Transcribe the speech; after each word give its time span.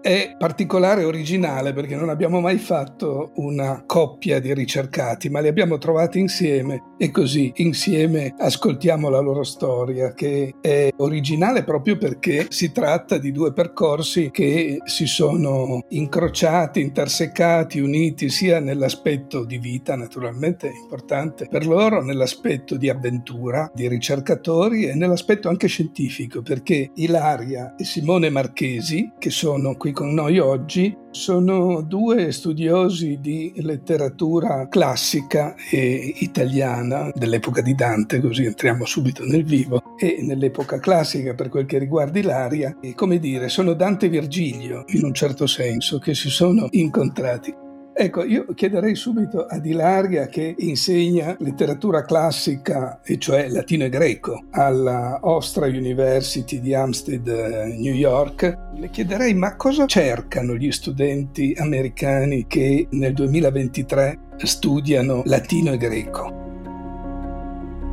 è 0.00 0.34
particolare 0.38 1.02
e 1.02 1.04
originale 1.04 1.72
perché 1.72 1.96
non 1.96 2.08
abbiamo 2.08 2.40
mai 2.40 2.58
fatto 2.58 3.32
una 3.36 3.82
coppia 3.86 4.40
di 4.40 4.52
ricercati, 4.54 5.28
ma 5.28 5.40
li 5.40 5.48
abbiamo 5.48 5.78
trovati 5.78 6.18
insieme 6.18 6.94
e 6.96 7.10
così 7.10 7.52
insieme 7.56 8.34
ascoltiamo 8.38 9.08
la 9.08 9.20
loro 9.20 9.42
storia 9.42 10.12
che 10.12 10.54
è 10.60 10.90
originale 10.96 11.64
proprio 11.64 11.96
perché 11.96 12.46
si 12.48 12.72
tratta 12.72 13.18
di 13.18 13.32
due 13.32 13.52
percorsi 13.52 14.30
che 14.30 14.78
si 14.84 15.06
sono 15.06 15.84
incrociati, 15.88 16.80
intersecati, 16.80 17.80
uniti 17.80 18.28
sia 18.28 18.60
nell'aspetto 18.60 19.44
di 19.44 19.58
vita 19.58 19.96
naturalmente 19.96 20.70
importante 20.82 21.46
per 21.48 21.66
loro, 21.66 22.02
nell'aspetto 22.02 22.76
di 22.76 22.88
avventura 22.88 23.70
di 23.74 23.88
ricercatori 23.88 24.86
e 24.86 24.94
nell'aspetto 24.94 25.48
anche 25.48 25.68
scientifico 25.68 26.42
perché 26.42 26.90
Ilaria 26.94 27.74
e 27.76 27.84
Simone 27.84 28.30
Marchesi 28.30 29.12
che 29.18 29.30
sono 29.30 29.76
qui 29.76 29.89
qui 29.90 29.92
con 29.92 30.14
noi 30.14 30.38
oggi 30.38 30.96
sono 31.10 31.82
due 31.82 32.32
studiosi 32.32 33.18
di 33.20 33.52
letteratura 33.56 34.68
classica 34.68 35.54
e 35.70 36.14
italiana 36.18 37.10
dell'epoca 37.14 37.60
di 37.60 37.74
Dante, 37.74 38.20
così 38.20 38.44
entriamo 38.44 38.84
subito 38.84 39.24
nel 39.24 39.44
vivo, 39.44 39.96
e 39.98 40.18
nell'epoca 40.22 40.78
classica 40.78 41.34
per 41.34 41.48
quel 41.48 41.66
che 41.66 41.78
riguarda 41.78 42.18
Ilaria, 42.18 42.76
e 42.80 42.94
come 42.94 43.18
dire, 43.18 43.48
sono 43.48 43.74
Dante 43.74 44.06
e 44.06 44.10
Virgilio 44.10 44.84
in 44.88 45.04
un 45.04 45.14
certo 45.14 45.46
senso 45.46 45.98
che 45.98 46.14
si 46.14 46.30
sono 46.30 46.68
incontrati. 46.70 47.68
Ecco, 48.02 48.24
io 48.24 48.46
chiederei 48.54 48.94
subito 48.94 49.44
ad 49.44 49.66
Ilaria 49.66 50.26
che 50.26 50.54
insegna 50.60 51.36
letteratura 51.38 52.02
classica, 52.02 52.98
e 53.04 53.18
cioè 53.18 53.50
latino 53.50 53.84
e 53.84 53.90
greco, 53.90 54.44
alla 54.52 55.18
Ostra 55.20 55.66
University 55.66 56.60
di 56.60 56.72
Hampstead, 56.72 57.26
New 57.28 57.92
York. 57.92 58.70
Le 58.76 58.88
chiederei 58.88 59.34
ma 59.34 59.54
cosa 59.56 59.84
cercano 59.84 60.54
gli 60.54 60.72
studenti 60.72 61.54
americani 61.58 62.46
che 62.46 62.86
nel 62.92 63.12
2023 63.12 64.18
studiano 64.44 65.20
latino 65.26 65.72
e 65.72 65.76
greco? 65.76 66.32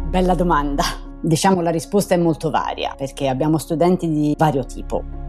Bella 0.09 0.35
domanda. 0.35 0.85
Diciamo 1.19 1.59
la 1.59 1.71
risposta 1.71 2.15
è 2.15 2.17
molto 2.17 2.49
varia 2.49 2.95
perché 2.97 3.27
abbiamo 3.27 3.57
studenti 3.57 4.09
di 4.09 4.33
vario 4.37 4.63
tipo. 4.63 5.26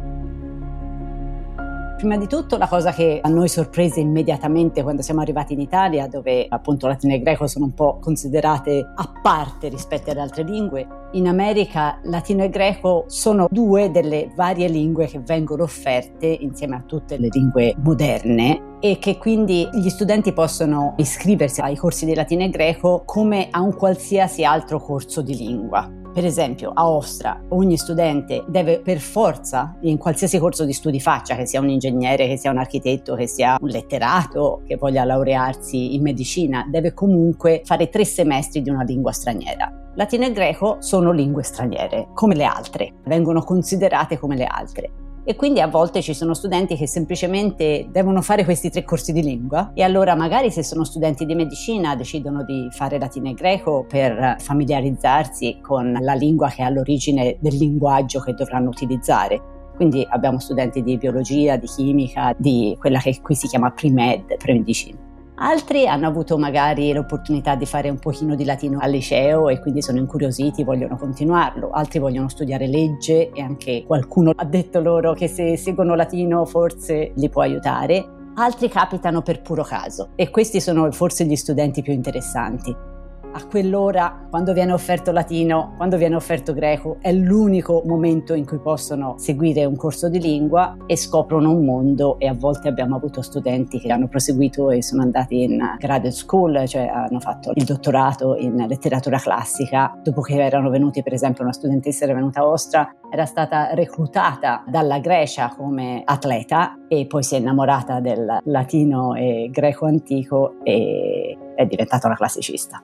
Prima 1.99 2.17
di 2.17 2.29
tutto 2.29 2.59
la 2.59 2.69
cosa 2.69 2.93
che 2.93 3.19
a 3.21 3.29
noi 3.29 3.49
sorprese 3.49 3.99
immediatamente 3.99 4.85
quando 4.85 5.03
siamo 5.03 5.21
arrivati 5.21 5.55
in 5.55 5.61
Italia, 5.61 6.07
dove 6.07 6.47
appunto 6.49 6.87
latino 6.87 7.13
e 7.13 7.21
greco 7.21 7.49
sono 7.49 7.65
un 7.65 7.75
po' 7.75 7.99
considerate 8.01 8.89
a 8.95 9.13
parte 9.21 9.69
rispetto 9.69 10.13
ad 10.13 10.19
altre 10.19 10.45
lingue, 10.45 10.87
in 11.15 11.27
America 11.27 11.99
latino 12.05 12.45
e 12.45 12.51
greco 12.51 13.07
sono 13.09 13.49
due 13.51 13.91
delle 13.91 14.31
varie 14.37 14.69
lingue 14.69 15.07
che 15.07 15.19
vengono 15.19 15.65
offerte 15.65 16.27
insieme 16.27 16.77
a 16.77 16.85
tutte 16.87 17.19
le 17.19 17.31
lingue 17.33 17.75
moderne 17.79 18.77
e 18.79 19.01
che 19.01 19.19
quindi 19.19 19.69
gli 19.73 19.89
studenti 19.89 20.33
possono 20.33 20.95
iscriversi 20.99 21.61
ai 21.63 21.75
corsi 21.75 22.05
di 22.05 22.15
latino 22.15 22.45
e 22.45 22.51
greco 22.51 23.03
come 23.05 23.49
a 23.51 23.61
un 23.61 23.75
qualsiasi 23.75 24.45
altro 24.45 24.79
corso 24.79 25.21
di 25.21 25.35
lingua. 25.35 25.91
Per 26.19 26.27
esempio, 26.27 26.73
a 26.75 26.91
Ostra 26.91 27.41
ogni 27.51 27.77
studente 27.77 28.43
deve 28.49 28.81
per 28.81 28.99
forza, 28.99 29.77
in 29.83 29.99
qualsiasi 29.99 30.41
corso 30.41 30.65
di 30.65 30.73
studi 30.73 30.99
faccia, 30.99 31.37
che 31.37 31.47
sia 31.47 31.61
un 31.61 31.69
ingegnere, 31.69 32.27
che 32.27 32.37
sia 32.37 32.51
un 32.51 32.59
architetto, 32.59 33.15
che 33.15 33.29
sia 33.29 33.57
un 33.61 33.69
letterato, 33.69 34.63
che 34.67 34.75
voglia 34.75 35.05
laurearsi 35.05 35.95
in 35.95 36.03
medicina, 36.03 36.67
deve 36.69 36.93
comunque 36.93 37.63
fare 37.65 37.89
tre 37.89 38.05
semestri 38.05 38.63
di 38.63 38.69
una 38.69 38.83
lingua 38.83 39.13
straniera. 39.13 39.73
Latino 39.95 40.25
e 40.25 40.33
greco 40.33 40.79
sono 40.81 41.13
lingue 41.13 41.45
straniere, 41.45 42.09
come 42.15 42.35
le 42.35 42.47
altre, 42.47 42.95
vengono 43.05 43.45
considerate 43.45 44.19
come 44.19 44.35
le 44.35 44.47
altre 44.47 44.91
e 45.29 45.37
quindi 45.37 45.61
a 45.61 45.67
volte 45.67 46.01
ci 46.01 46.15
sono 46.15 46.33
studenti 46.33 46.75
che 46.75 46.87
semplicemente 46.87 47.87
devono 47.91 48.23
fare 48.23 48.45
questi 48.45 48.71
tre 48.71 48.83
corsi 48.83 49.13
di 49.13 49.23
lingua 49.23 49.73
e 49.75 49.83
allora 49.83 50.15
magari 50.15 50.51
se 50.51 50.63
sono 50.63 50.85
studenti 50.85 51.27
di 51.27 51.35
medicina 51.35 51.95
decidono 51.95 52.45
di 52.45 52.69
fare 52.71 52.99
latino 52.99 53.29
e 53.29 53.35
greco 53.35 53.85
per 53.87 54.37
familiarizzarsi 54.39 55.59
con 55.61 55.95
la 56.01 56.15
lingua 56.15 56.49
che 56.49 56.63
è 56.63 56.65
all'origine 56.65 57.37
del 57.41 57.57
linguaggio 57.57 58.21
che 58.21 58.33
dovranno 58.33 58.71
utilizzare. 58.71 59.67
Quindi 59.77 60.03
abbiamo 60.09 60.39
studenti 60.39 60.83
di 60.83 60.97
biologia, 60.97 61.57
di 61.57 61.67
chimica, 61.67 62.35
di 62.39 62.75
quella 62.81 62.99
che 62.99 63.21
qui 63.21 63.35
si 63.35 63.49
chiama 63.49 63.71
pre-med, 63.71 64.39
pre-medicina. 64.39 64.97
Altri 65.41 65.87
hanno 65.87 66.09
avuto 66.09 66.37
magari 66.37 66.93
l'opportunità 66.93 67.55
di 67.55 67.65
fare 67.65 67.89
un 67.89 68.01
pochino 68.01 68.35
di 68.35 68.45
latino 68.45 68.79
al 68.81 68.91
liceo 68.91 69.49
e 69.49 69.61
quindi 69.61 69.83
sono 69.83 69.99
incuriositi, 69.99 70.65
vogliono 70.65 70.97
continuarlo. 70.97 71.71
Altri 71.71 72.01
vogliono 72.01 72.29
studiare 72.29 72.67
legge 72.67 73.31
e 73.31 73.41
anche 73.41 73.85
qualcuno 73.87 74.33
ha 74.35 74.45
detto 74.45 74.81
loro 74.81 75.13
che 75.13 75.29
se 75.29 75.57
seguono 75.57 75.95
latino 75.95 76.45
forse 76.45 77.13
li 77.15 77.29
può 77.29 77.43
aiutare. 77.43 78.33
Altri 78.35 78.69
capitano 78.69 79.23
per 79.23 79.41
puro 79.41 79.63
caso 79.63 80.09
e 80.17 80.29
questi 80.31 80.61
sono 80.61 80.91
forse 80.91 81.25
gli 81.25 81.37
studenti 81.37 81.83
più 81.83 81.93
interessanti 81.93 82.98
a 83.33 83.47
quell'ora, 83.47 84.27
quando 84.31 84.53
viene 84.53 84.73
offerto 84.73 85.13
latino, 85.13 85.75
quando 85.77 85.97
viene 85.97 86.15
offerto 86.15 86.53
greco, 86.53 86.97
è 87.01 87.13
l'unico 87.13 87.83
momento 87.85 88.35
in 88.35 88.47
cui 88.47 88.59
possono 88.59 89.15
seguire 89.19 89.65
un 89.65 89.77
corso 89.77 90.09
di 90.09 90.19
lingua 90.19 90.77
e 90.87 90.97
scoprono 90.97 91.53
un 91.53 91.65
mondo 91.65 92.19
e 92.19 92.27
a 92.27 92.35
volte 92.35 92.69
abbiamo 92.69 92.97
avuto 92.97 93.23
studenti 93.23 93.79
che 93.79 93.93
hanno 93.93 94.09
proseguito 94.09 94.71
e 94.71 94.83
sono 94.83 95.03
andati 95.03 95.43
in 95.43 95.59
graduate 95.79 96.11
school, 96.11 96.67
cioè 96.67 96.87
hanno 96.87 97.21
fatto 97.21 97.53
il 97.55 97.65
dottorato 97.65 98.37
in 98.37 98.65
letteratura 98.67 99.19
classica, 99.19 99.99
dopo 100.03 100.21
che 100.21 100.43
erano 100.43 100.71
venuti 100.71 101.03
per 101.03 101.13
esempio 101.13 101.45
una 101.45 101.53
studentessa 101.53 102.05
era 102.05 102.15
venuta 102.15 102.41
a 102.41 102.47
Ostra, 102.49 102.95
era 103.11 103.25
stata 103.25 103.75
reclutata 103.75 104.65
dalla 104.67 104.99
Grecia 104.99 105.55
come 105.57 106.03
atleta 106.05 106.79
e 106.89 107.07
poi 107.07 107.23
si 107.23 107.35
è 107.35 107.39
innamorata 107.39 108.01
del 108.01 108.41
latino 108.45 109.15
e 109.15 109.49
greco 109.53 109.87
antico 109.87 110.55
e 110.63 111.37
è 111.55 111.67
diventata 111.67 112.07
una 112.07 112.17
classicista. 112.17 112.83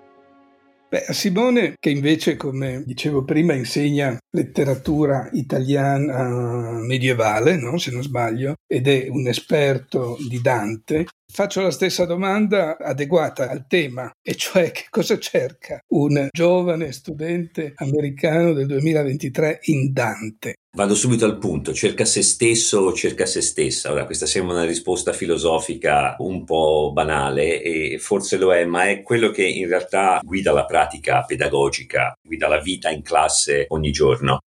Beh, 0.94 1.12
Simone, 1.12 1.74
che 1.80 1.90
invece, 1.90 2.36
come 2.36 2.84
dicevo 2.86 3.24
prima, 3.24 3.52
insegna 3.52 4.16
letteratura 4.30 5.28
italiana 5.32 6.78
medievale, 6.86 7.56
no? 7.56 7.78
se 7.78 7.90
non 7.90 8.00
sbaglio, 8.00 8.54
ed 8.64 8.86
è 8.86 9.08
un 9.08 9.26
esperto 9.26 10.16
di 10.28 10.40
Dante, 10.40 11.06
faccio 11.34 11.62
la 11.62 11.72
stessa 11.72 12.04
domanda 12.04 12.78
adeguata 12.78 13.50
al 13.50 13.66
tema, 13.66 14.08
e 14.22 14.36
cioè 14.36 14.70
che 14.70 14.84
cosa 14.88 15.18
cerca 15.18 15.80
un 15.88 16.28
giovane 16.30 16.92
studente 16.92 17.72
americano 17.74 18.52
del 18.52 18.66
2023 18.66 19.58
in 19.64 19.92
Dante? 19.92 20.54
Vado 20.76 20.94
subito 20.94 21.24
al 21.24 21.38
punto, 21.38 21.74
cerca 21.74 22.04
se 22.04 22.22
stesso 22.22 22.78
o 22.78 22.92
cerca 22.92 23.26
se 23.26 23.40
stessa. 23.40 23.90
Ora, 23.90 24.06
questa 24.06 24.26
sembra 24.26 24.54
una 24.54 24.64
risposta 24.64 25.12
filosofica 25.12 26.14
un 26.18 26.44
po' 26.44 26.92
banale 26.92 27.60
e 27.60 27.98
forse 27.98 28.36
lo 28.36 28.54
è, 28.54 28.64
ma 28.64 28.88
è 28.88 29.02
quello 29.02 29.30
che 29.30 29.44
in 29.44 29.66
realtà 29.66 30.20
guida 30.22 30.52
la 30.52 30.64
pratica 30.64 31.22
pedagogica, 31.22 32.12
guida 32.22 32.46
la 32.46 32.60
vita 32.60 32.90
in 32.90 33.02
classe 33.02 33.66
ogni 33.70 33.90
giorno. 33.90 34.38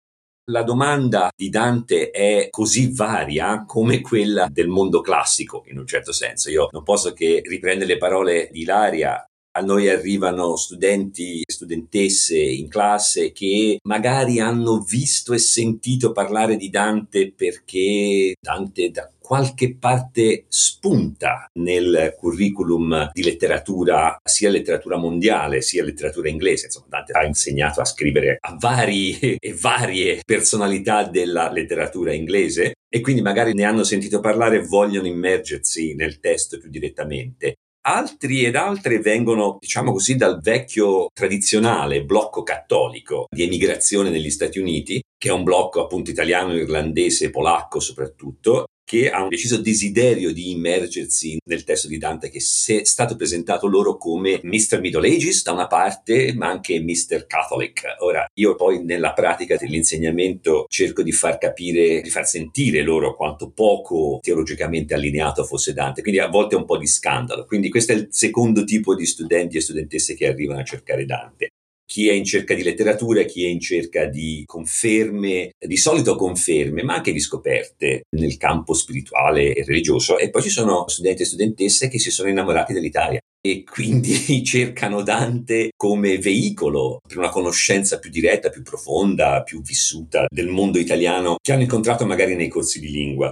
La 0.48 0.62
domanda 0.62 1.30
di 1.34 1.48
Dante 1.48 2.10
è 2.12 2.50
così 2.50 2.92
varia 2.94 3.64
come 3.66 4.00
quella 4.00 4.46
del 4.48 4.68
mondo 4.68 5.00
classico, 5.00 5.64
in 5.66 5.76
un 5.76 5.88
certo 5.88 6.12
senso. 6.12 6.50
Io 6.50 6.68
non 6.70 6.84
posso 6.84 7.12
che 7.12 7.42
riprendere 7.44 7.94
le 7.94 7.98
parole 7.98 8.48
di 8.52 8.60
Ilaria 8.60 9.26
a 9.56 9.60
noi 9.60 9.88
arrivano 9.88 10.54
studenti 10.54 11.40
e 11.40 11.50
studentesse 11.50 12.38
in 12.38 12.68
classe 12.68 13.32
che 13.32 13.78
magari 13.82 14.38
hanno 14.38 14.80
visto 14.80 15.32
e 15.32 15.38
sentito 15.38 16.12
parlare 16.12 16.56
di 16.56 16.68
Dante 16.68 17.32
perché 17.32 18.34
Dante 18.38 18.90
da 18.90 19.10
qualche 19.26 19.74
parte 19.76 20.44
spunta 20.46 21.50
nel 21.54 22.14
curriculum 22.16 23.10
di 23.12 23.24
letteratura, 23.24 24.16
sia 24.22 24.50
letteratura 24.50 24.98
mondiale 24.98 25.62
sia 25.62 25.82
letteratura 25.82 26.28
inglese. 26.28 26.66
Insomma, 26.66 26.86
Dante 26.90 27.12
ha 27.12 27.24
insegnato 27.24 27.80
a 27.80 27.84
scrivere 27.84 28.36
a 28.40 28.56
vari 28.56 29.18
e 29.40 29.52
varie 29.60 30.20
personalità 30.24 31.02
della 31.02 31.50
letteratura 31.50 32.12
inglese 32.12 32.74
e 32.88 33.00
quindi 33.00 33.20
magari 33.20 33.52
ne 33.52 33.64
hanno 33.64 33.82
sentito 33.82 34.20
parlare 34.20 34.58
e 34.58 34.64
vogliono 34.64 35.08
immergersi 35.08 35.96
nel 35.96 36.20
testo 36.20 36.60
più 36.60 36.70
direttamente. 36.70 37.54
Altri 37.88 38.44
ed 38.44 38.54
altre 38.54 39.00
vengono, 39.00 39.56
diciamo 39.58 39.90
così, 39.90 40.14
dal 40.14 40.40
vecchio 40.40 41.08
tradizionale 41.12 42.04
blocco 42.04 42.44
cattolico 42.44 43.26
di 43.28 43.42
emigrazione 43.42 44.10
negli 44.10 44.30
Stati 44.30 44.60
Uniti, 44.60 45.02
che 45.18 45.30
è 45.30 45.32
un 45.32 45.42
blocco 45.42 45.82
appunto 45.82 46.10
italiano, 46.10 46.54
irlandese, 46.54 47.30
polacco 47.30 47.80
soprattutto, 47.80 48.66
che 48.86 49.10
ha 49.10 49.20
un 49.20 49.28
deciso 49.28 49.58
desiderio 49.58 50.32
di 50.32 50.52
immergersi 50.52 51.38
nel 51.44 51.64
testo 51.64 51.88
di 51.88 51.98
Dante 51.98 52.30
che 52.30 52.38
è 52.38 52.84
stato 52.84 53.16
presentato 53.16 53.66
loro 53.66 53.96
come 53.96 54.38
Mr. 54.44 54.78
Middle 54.80 55.08
Ages 55.08 55.42
da 55.42 55.52
una 55.52 55.66
parte, 55.66 56.32
ma 56.34 56.46
anche 56.46 56.80
Mr. 56.80 57.26
Catholic. 57.26 57.82
Ora, 57.98 58.24
io 58.34 58.54
poi 58.54 58.84
nella 58.84 59.12
pratica 59.12 59.56
dell'insegnamento 59.56 60.66
cerco 60.68 61.02
di 61.02 61.10
far 61.10 61.36
capire, 61.38 62.00
di 62.00 62.10
far 62.10 62.28
sentire 62.28 62.82
loro 62.82 63.16
quanto 63.16 63.50
poco 63.50 64.20
teologicamente 64.22 64.94
allineato 64.94 65.44
fosse 65.44 65.72
Dante, 65.72 66.02
quindi 66.02 66.20
a 66.20 66.28
volte 66.28 66.54
è 66.54 66.58
un 66.58 66.64
po' 66.64 66.78
di 66.78 66.86
scandalo. 66.86 67.44
Quindi 67.44 67.68
questo 67.68 67.90
è 67.90 67.96
il 67.96 68.06
secondo 68.10 68.62
tipo 68.62 68.94
di 68.94 69.04
studenti 69.04 69.56
e 69.56 69.60
studentesse 69.60 70.14
che 70.14 70.28
arrivano 70.28 70.60
a 70.60 70.64
cercare 70.64 71.04
Dante 71.04 71.48
chi 71.86 72.08
è 72.08 72.12
in 72.12 72.24
cerca 72.24 72.54
di 72.54 72.62
letteratura, 72.62 73.22
chi 73.22 73.44
è 73.44 73.48
in 73.48 73.60
cerca 73.60 74.06
di 74.06 74.42
conferme, 74.44 75.52
di 75.58 75.76
solito 75.76 76.16
conferme, 76.16 76.82
ma 76.82 76.94
anche 76.94 77.12
di 77.12 77.20
scoperte 77.20 78.02
nel 78.10 78.36
campo 78.36 78.74
spirituale 78.74 79.54
e 79.54 79.64
religioso. 79.64 80.18
E 80.18 80.30
poi 80.30 80.42
ci 80.42 80.50
sono 80.50 80.88
studenti 80.88 81.22
e 81.22 81.26
studentesse 81.26 81.88
che 81.88 81.98
si 81.98 82.10
sono 82.10 82.28
innamorati 82.28 82.72
dell'Italia 82.72 83.20
e 83.40 83.62
quindi 83.62 84.42
cercano 84.44 85.02
Dante 85.02 85.70
come 85.76 86.18
veicolo 86.18 87.00
per 87.06 87.18
una 87.18 87.30
conoscenza 87.30 87.98
più 87.98 88.10
diretta, 88.10 88.50
più 88.50 88.62
profonda, 88.62 89.42
più 89.42 89.62
vissuta 89.62 90.26
del 90.28 90.48
mondo 90.48 90.78
italiano 90.78 91.36
che 91.40 91.52
hanno 91.52 91.62
incontrato 91.62 92.04
magari 92.04 92.34
nei 92.34 92.48
corsi 92.48 92.80
di 92.80 92.90
lingua. 92.90 93.30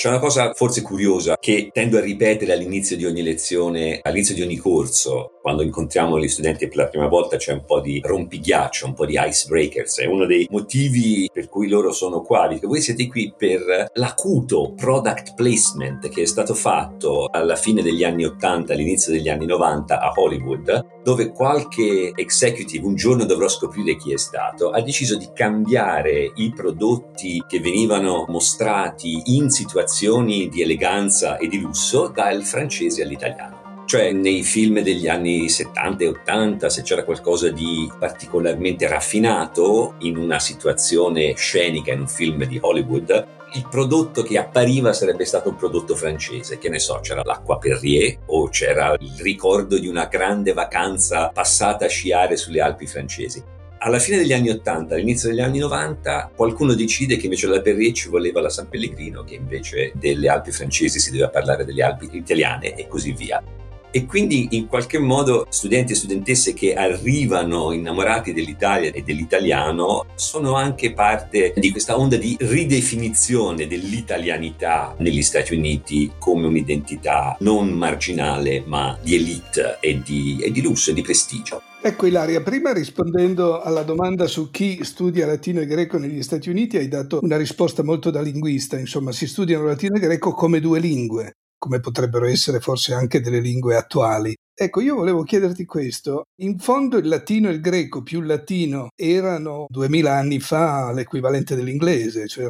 C'è 0.00 0.08
una 0.08 0.18
cosa 0.18 0.54
forse 0.54 0.80
curiosa 0.80 1.36
che 1.38 1.68
tendo 1.70 1.98
a 1.98 2.00
ripetere 2.00 2.54
all'inizio 2.54 2.96
di 2.96 3.04
ogni 3.04 3.22
lezione, 3.22 3.98
all'inizio 4.00 4.34
di 4.34 4.40
ogni 4.40 4.56
corso, 4.56 5.39
quando 5.40 5.62
incontriamo 5.62 6.18
gli 6.18 6.28
studenti 6.28 6.68
per 6.68 6.76
la 6.76 6.86
prima 6.88 7.08
volta 7.08 7.36
c'è 7.36 7.52
un 7.52 7.64
po' 7.64 7.80
di 7.80 8.00
rompighiaccio, 8.04 8.86
un 8.86 8.94
po' 8.94 9.06
di 9.06 9.18
icebreakers. 9.18 10.00
È 10.00 10.06
uno 10.06 10.26
dei 10.26 10.46
motivi 10.50 11.30
per 11.32 11.48
cui 11.48 11.68
loro 11.68 11.92
sono 11.92 12.22
qua, 12.22 12.46
perché 12.46 12.66
voi 12.66 12.80
siete 12.80 13.06
qui 13.08 13.32
per 13.36 13.90
l'acuto 13.94 14.72
product 14.76 15.34
placement 15.34 16.08
che 16.08 16.22
è 16.22 16.26
stato 16.26 16.54
fatto 16.54 17.28
alla 17.30 17.56
fine 17.56 17.82
degli 17.82 18.04
anni 18.04 18.24
80, 18.24 18.72
all'inizio 18.72 19.12
degli 19.12 19.28
anni 19.28 19.46
90 19.46 20.00
a 20.00 20.12
Hollywood, 20.14 20.98
dove 21.02 21.30
qualche 21.30 22.12
executive, 22.14 22.86
un 22.86 22.94
giorno 22.94 23.24
dovrò 23.24 23.48
scoprire 23.48 23.96
chi 23.96 24.12
è 24.12 24.18
stato, 24.18 24.70
ha 24.70 24.82
deciso 24.82 25.16
di 25.16 25.28
cambiare 25.32 26.32
i 26.34 26.52
prodotti 26.54 27.42
che 27.48 27.60
venivano 27.60 28.26
mostrati 28.28 29.22
in 29.36 29.50
situazioni 29.50 30.48
di 30.48 30.62
eleganza 30.62 31.38
e 31.38 31.48
di 31.48 31.60
lusso 31.60 32.08
dal 32.08 32.42
francese 32.42 33.02
all'italiano. 33.02 33.59
Cioè 33.90 34.12
nei 34.12 34.44
film 34.44 34.82
degli 34.82 35.08
anni 35.08 35.48
70 35.48 36.04
e 36.04 36.06
80 36.06 36.70
se 36.70 36.82
c'era 36.82 37.02
qualcosa 37.02 37.50
di 37.50 37.90
particolarmente 37.98 38.86
raffinato 38.86 39.94
in 40.02 40.16
una 40.16 40.38
situazione 40.38 41.34
scenica 41.34 41.92
in 41.92 42.02
un 42.02 42.06
film 42.06 42.44
di 42.44 42.56
Hollywood, 42.60 43.26
il 43.54 43.66
prodotto 43.68 44.22
che 44.22 44.38
appariva 44.38 44.92
sarebbe 44.92 45.24
stato 45.24 45.48
un 45.48 45.56
prodotto 45.56 45.96
francese, 45.96 46.58
che 46.58 46.68
ne 46.68 46.78
so, 46.78 47.00
c'era 47.02 47.22
l'acqua 47.24 47.58
Perrier 47.58 48.18
o 48.26 48.48
c'era 48.48 48.94
il 48.96 49.18
ricordo 49.22 49.76
di 49.76 49.88
una 49.88 50.04
grande 50.04 50.52
vacanza 50.52 51.30
passata 51.30 51.86
a 51.86 51.88
sciare 51.88 52.36
sulle 52.36 52.60
Alpi 52.60 52.86
francesi. 52.86 53.42
Alla 53.78 53.98
fine 53.98 54.18
degli 54.18 54.32
anni 54.32 54.50
80, 54.50 54.94
all'inizio 54.94 55.30
degli 55.30 55.40
anni 55.40 55.58
90, 55.58 56.30
qualcuno 56.36 56.74
decide 56.74 57.16
che 57.16 57.24
invece 57.24 57.48
della 57.48 57.60
Perrier 57.60 57.92
ci 57.92 58.08
voleva 58.08 58.40
la 58.40 58.50
San 58.50 58.68
Pellegrino, 58.68 59.24
che 59.24 59.34
invece 59.34 59.90
delle 59.96 60.28
Alpi 60.28 60.52
francesi 60.52 61.00
si 61.00 61.10
doveva 61.10 61.30
parlare 61.30 61.64
delle 61.64 61.82
Alpi 61.82 62.08
italiane 62.12 62.76
e 62.76 62.86
così 62.86 63.10
via. 63.10 63.42
E 63.90 64.06
quindi 64.06 64.48
in 64.52 64.68
qualche 64.68 64.98
modo 64.98 65.46
studenti 65.48 65.92
e 65.92 65.96
studentesse 65.96 66.52
che 66.54 66.74
arrivano 66.74 67.72
innamorati 67.72 68.32
dell'Italia 68.32 68.92
e 68.92 69.02
dell'italiano 69.02 70.06
sono 70.14 70.54
anche 70.54 70.92
parte 70.92 71.52
di 71.56 71.70
questa 71.70 71.98
onda 71.98 72.16
di 72.16 72.36
ridefinizione 72.38 73.66
dell'italianità 73.66 74.94
negli 74.98 75.22
Stati 75.22 75.54
Uniti 75.54 76.12
come 76.18 76.46
un'identità 76.46 77.36
non 77.40 77.70
marginale 77.70 78.62
ma 78.64 78.96
di 79.02 79.16
elite 79.16 79.78
e 79.80 80.00
di, 80.02 80.38
e 80.40 80.50
di 80.50 80.62
lusso 80.62 80.90
e 80.90 80.94
di 80.94 81.02
prestigio. 81.02 81.62
Ecco 81.82 82.04
Ilaria, 82.04 82.42
prima 82.42 82.74
rispondendo 82.74 83.62
alla 83.62 83.82
domanda 83.82 84.26
su 84.26 84.50
chi 84.50 84.84
studia 84.84 85.26
latino 85.26 85.60
e 85.60 85.66
greco 85.66 85.96
negli 85.96 86.22
Stati 86.22 86.50
Uniti 86.50 86.76
hai 86.76 86.88
dato 86.88 87.20
una 87.22 87.38
risposta 87.38 87.82
molto 87.82 88.10
da 88.10 88.20
linguista, 88.20 88.78
insomma 88.78 89.12
si 89.12 89.26
studiano 89.26 89.64
latino 89.64 89.96
e 89.96 90.00
greco 90.00 90.32
come 90.34 90.60
due 90.60 90.78
lingue, 90.78 91.36
come 91.60 91.78
potrebbero 91.78 92.26
essere 92.26 92.58
forse 92.58 92.94
anche 92.94 93.20
delle 93.20 93.38
lingue 93.38 93.76
attuali. 93.76 94.34
Ecco, 94.52 94.80
io 94.80 94.96
volevo 94.96 95.22
chiederti 95.22 95.64
questo. 95.66 96.24
In 96.40 96.58
fondo 96.58 96.96
il 96.96 97.06
latino 97.06 97.48
e 97.48 97.52
il 97.52 97.60
greco 97.60 98.02
più 98.02 98.20
il 98.20 98.26
latino 98.26 98.88
erano 98.96 99.66
duemila 99.68 100.14
anni 100.16 100.40
fa 100.40 100.90
l'equivalente 100.92 101.54
dell'inglese, 101.54 102.26
cioè 102.26 102.48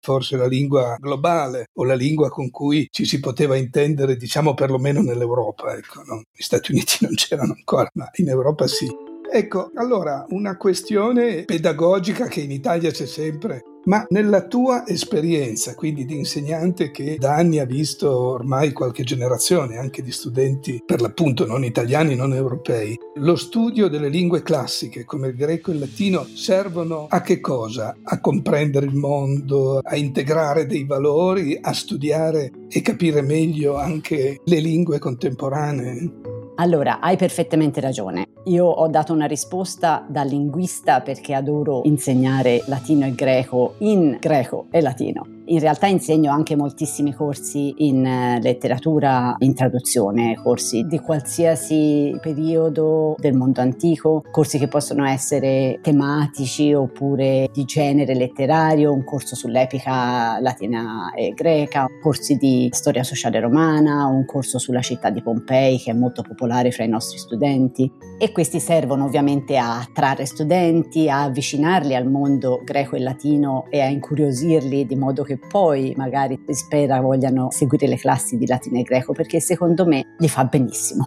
forse 0.00 0.36
la 0.36 0.46
lingua 0.46 0.96
globale 0.98 1.66
o 1.74 1.84
la 1.84 1.94
lingua 1.94 2.28
con 2.28 2.50
cui 2.50 2.88
ci 2.90 3.04
si 3.04 3.20
poteva 3.20 3.56
intendere, 3.56 4.16
diciamo 4.16 4.54
perlomeno 4.54 5.02
nell'Europa. 5.02 5.74
Ecco, 5.74 6.02
no? 6.04 6.22
Gli 6.32 6.42
Stati 6.42 6.72
Uniti 6.72 6.98
non 7.00 7.14
c'erano 7.14 7.52
ancora, 7.52 7.88
ma 7.94 8.08
in 8.14 8.28
Europa 8.28 8.66
sì. 8.66 8.88
Ecco, 9.34 9.70
allora 9.74 10.24
una 10.28 10.56
questione 10.56 11.44
pedagogica 11.44 12.26
che 12.26 12.40
in 12.40 12.50
Italia 12.50 12.90
c'è 12.90 13.06
sempre 13.06 13.62
ma 13.84 14.04
nella 14.10 14.46
tua 14.46 14.86
esperienza, 14.86 15.74
quindi 15.74 16.04
di 16.04 16.16
insegnante 16.16 16.90
che 16.90 17.16
da 17.18 17.34
anni 17.34 17.58
ha 17.58 17.64
visto 17.64 18.10
ormai 18.10 18.72
qualche 18.72 19.02
generazione 19.02 19.78
anche 19.78 20.02
di 20.02 20.12
studenti 20.12 20.82
per 20.84 21.00
l'appunto 21.00 21.46
non 21.46 21.64
italiani, 21.64 22.14
non 22.14 22.34
europei, 22.34 22.98
lo 23.16 23.36
studio 23.36 23.88
delle 23.88 24.08
lingue 24.08 24.42
classiche 24.42 25.04
come 25.04 25.28
il 25.28 25.36
greco 25.36 25.70
e 25.70 25.74
il 25.74 25.80
latino 25.80 26.26
servono 26.34 27.06
a 27.08 27.20
che 27.20 27.40
cosa? 27.40 27.96
A 28.02 28.20
comprendere 28.20 28.86
il 28.86 28.94
mondo, 28.94 29.78
a 29.78 29.96
integrare 29.96 30.66
dei 30.66 30.84
valori, 30.84 31.58
a 31.60 31.72
studiare 31.72 32.50
e 32.68 32.80
capire 32.80 33.22
meglio 33.22 33.76
anche 33.76 34.40
le 34.44 34.58
lingue 34.60 34.98
contemporanee? 34.98 36.41
Allora, 36.62 37.00
hai 37.00 37.16
perfettamente 37.16 37.80
ragione. 37.80 38.28
Io 38.44 38.64
ho 38.64 38.86
dato 38.86 39.12
una 39.12 39.26
risposta 39.26 40.06
da 40.08 40.22
linguista 40.22 41.00
perché 41.00 41.34
adoro 41.34 41.80
insegnare 41.84 42.62
latino 42.66 43.04
e 43.04 43.14
greco 43.16 43.74
in 43.78 44.16
greco 44.20 44.66
e 44.70 44.80
latino 44.80 45.31
in 45.46 45.58
realtà 45.58 45.86
insegno 45.86 46.30
anche 46.32 46.56
moltissimi 46.56 47.12
corsi 47.12 47.74
in 47.78 48.06
eh, 48.06 48.40
letteratura, 48.40 49.34
in 49.38 49.54
traduzione, 49.54 50.36
corsi 50.40 50.84
di 50.84 50.98
qualsiasi 51.00 52.16
periodo 52.20 53.16
del 53.18 53.34
mondo 53.34 53.60
antico, 53.60 54.22
corsi 54.30 54.58
che 54.58 54.68
possono 54.68 55.04
essere 55.04 55.80
tematici 55.82 56.72
oppure 56.72 57.48
di 57.52 57.64
genere 57.64 58.14
letterario, 58.14 58.92
un 58.92 59.04
corso 59.04 59.34
sull'epica 59.34 60.38
latina 60.40 61.12
e 61.14 61.32
greca, 61.34 61.86
corsi 62.00 62.36
di 62.36 62.68
storia 62.70 63.02
sociale 63.02 63.40
romana, 63.40 64.06
un 64.06 64.24
corso 64.24 64.58
sulla 64.58 64.80
città 64.80 65.10
di 65.10 65.22
Pompei 65.22 65.78
che 65.78 65.90
è 65.90 65.94
molto 65.94 66.22
popolare 66.22 66.70
fra 66.70 66.84
i 66.84 66.88
nostri 66.88 67.18
studenti. 67.18 67.90
E 68.18 68.30
questi 68.30 68.60
servono 68.60 69.04
ovviamente 69.04 69.56
a 69.56 69.80
attrarre 69.80 70.26
studenti, 70.26 71.10
a 71.10 71.24
avvicinarli 71.24 71.96
al 71.96 72.08
mondo 72.08 72.60
greco 72.62 72.94
e 72.94 73.00
latino 73.00 73.64
e 73.68 73.80
a 73.80 73.86
incuriosirli 73.86 74.86
di 74.86 74.94
modo 74.94 75.24
che 75.24 75.32
che 75.32 75.38
poi 75.48 75.92
magari 75.96 76.42
spera 76.48 77.00
vogliano 77.00 77.50
seguire 77.50 77.86
le 77.86 77.96
classi 77.96 78.36
di 78.36 78.46
latino 78.46 78.78
e 78.78 78.82
greco 78.82 79.12
perché 79.12 79.40
secondo 79.40 79.86
me 79.86 80.14
gli 80.18 80.28
fa 80.28 80.44
benissimo. 80.44 81.06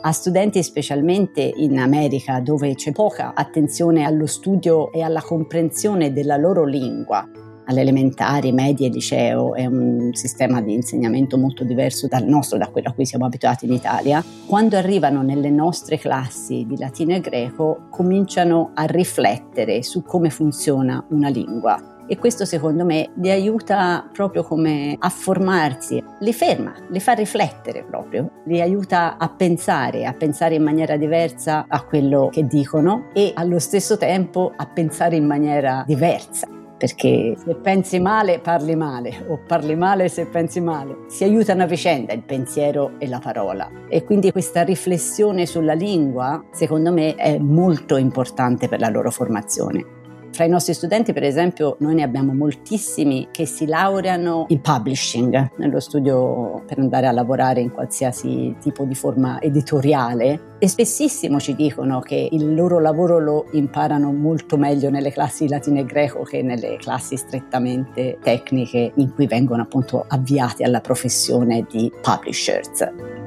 A 0.00 0.12
studenti 0.12 0.62
specialmente 0.62 1.40
in 1.56 1.78
America 1.78 2.40
dove 2.40 2.74
c'è 2.74 2.92
poca 2.92 3.34
attenzione 3.34 4.04
allo 4.04 4.26
studio 4.26 4.92
e 4.92 5.02
alla 5.02 5.20
comprensione 5.20 6.12
della 6.12 6.36
loro 6.36 6.64
lingua, 6.64 7.28
alle 7.68 7.80
elementari, 7.80 8.52
medie 8.52 8.86
e 8.86 8.90
liceo 8.90 9.54
è 9.54 9.66
un 9.66 10.10
sistema 10.12 10.62
di 10.62 10.72
insegnamento 10.72 11.36
molto 11.36 11.64
diverso 11.64 12.06
dal 12.06 12.24
nostro, 12.24 12.58
da 12.58 12.68
quello 12.68 12.88
a 12.88 12.92
cui 12.92 13.04
siamo 13.04 13.26
abituati 13.26 13.66
in 13.66 13.72
Italia. 13.72 14.24
Quando 14.46 14.76
arrivano 14.76 15.22
nelle 15.22 15.50
nostre 15.50 15.98
classi 15.98 16.64
di 16.66 16.78
latino 16.78 17.14
e 17.14 17.20
greco 17.20 17.88
cominciano 17.90 18.70
a 18.74 18.84
riflettere 18.84 19.82
su 19.82 20.02
come 20.02 20.30
funziona 20.30 21.04
una 21.10 21.28
lingua 21.28 21.97
e 22.08 22.16
questo 22.18 22.44
secondo 22.44 22.84
me 22.84 23.10
li 23.16 23.30
aiuta 23.30 24.08
proprio 24.12 24.42
come 24.42 24.96
a 24.98 25.08
formarsi, 25.10 26.02
li 26.20 26.32
ferma, 26.32 26.74
li 26.88 27.00
fa 27.00 27.12
riflettere 27.12 27.84
proprio, 27.84 28.30
li 28.46 28.60
aiuta 28.60 29.18
a 29.18 29.28
pensare, 29.28 30.06
a 30.06 30.14
pensare 30.14 30.54
in 30.54 30.62
maniera 30.62 30.96
diversa 30.96 31.66
a 31.68 31.84
quello 31.84 32.30
che 32.32 32.46
dicono 32.46 33.10
e 33.12 33.32
allo 33.34 33.58
stesso 33.58 33.96
tempo 33.98 34.52
a 34.56 34.66
pensare 34.66 35.16
in 35.16 35.26
maniera 35.26 35.84
diversa 35.86 36.48
perché 36.78 37.34
se 37.36 37.56
pensi 37.56 37.98
male 37.98 38.38
parli 38.38 38.76
male 38.76 39.24
o 39.28 39.40
parli 39.44 39.74
male 39.74 40.08
se 40.08 40.26
pensi 40.26 40.60
male. 40.60 41.06
Si 41.08 41.24
aiutano 41.24 41.64
a 41.64 41.66
vicenda 41.66 42.12
il 42.12 42.22
pensiero 42.22 42.92
e 42.98 43.08
la 43.08 43.18
parola 43.18 43.68
e 43.88 44.04
quindi 44.04 44.30
questa 44.30 44.62
riflessione 44.62 45.44
sulla 45.44 45.74
lingua 45.74 46.42
secondo 46.52 46.92
me 46.92 47.16
è 47.16 47.36
molto 47.38 47.96
importante 47.96 48.68
per 48.68 48.78
la 48.78 48.88
loro 48.88 49.10
formazione. 49.10 49.97
Fra 50.30 50.44
i 50.44 50.48
nostri 50.48 50.74
studenti, 50.74 51.12
per 51.12 51.24
esempio, 51.24 51.76
noi 51.80 51.94
ne 51.94 52.02
abbiamo 52.02 52.32
moltissimi 52.32 53.28
che 53.30 53.46
si 53.46 53.66
laureano 53.66 54.46
in 54.48 54.60
publishing, 54.60 55.52
nello 55.56 55.80
studio 55.80 56.62
per 56.66 56.78
andare 56.78 57.06
a 57.06 57.12
lavorare 57.12 57.60
in 57.60 57.72
qualsiasi 57.72 58.54
tipo 58.60 58.84
di 58.84 58.94
forma 58.94 59.40
editoriale 59.40 60.56
e 60.58 60.68
spessissimo 60.68 61.38
ci 61.38 61.54
dicono 61.54 62.00
che 62.00 62.28
il 62.30 62.54
loro 62.54 62.80
lavoro 62.80 63.18
lo 63.18 63.46
imparano 63.52 64.12
molto 64.12 64.56
meglio 64.56 64.90
nelle 64.90 65.12
classi 65.12 65.44
di 65.44 65.50
latino 65.50 65.78
e 65.78 65.84
greco 65.84 66.22
che 66.22 66.42
nelle 66.42 66.76
classi 66.76 67.16
strettamente 67.16 68.18
tecniche 68.22 68.92
in 68.96 69.14
cui 69.14 69.26
vengono 69.26 69.62
appunto 69.62 70.04
avviati 70.06 70.62
alla 70.62 70.80
professione 70.80 71.64
di 71.68 71.90
publishers. 72.02 73.17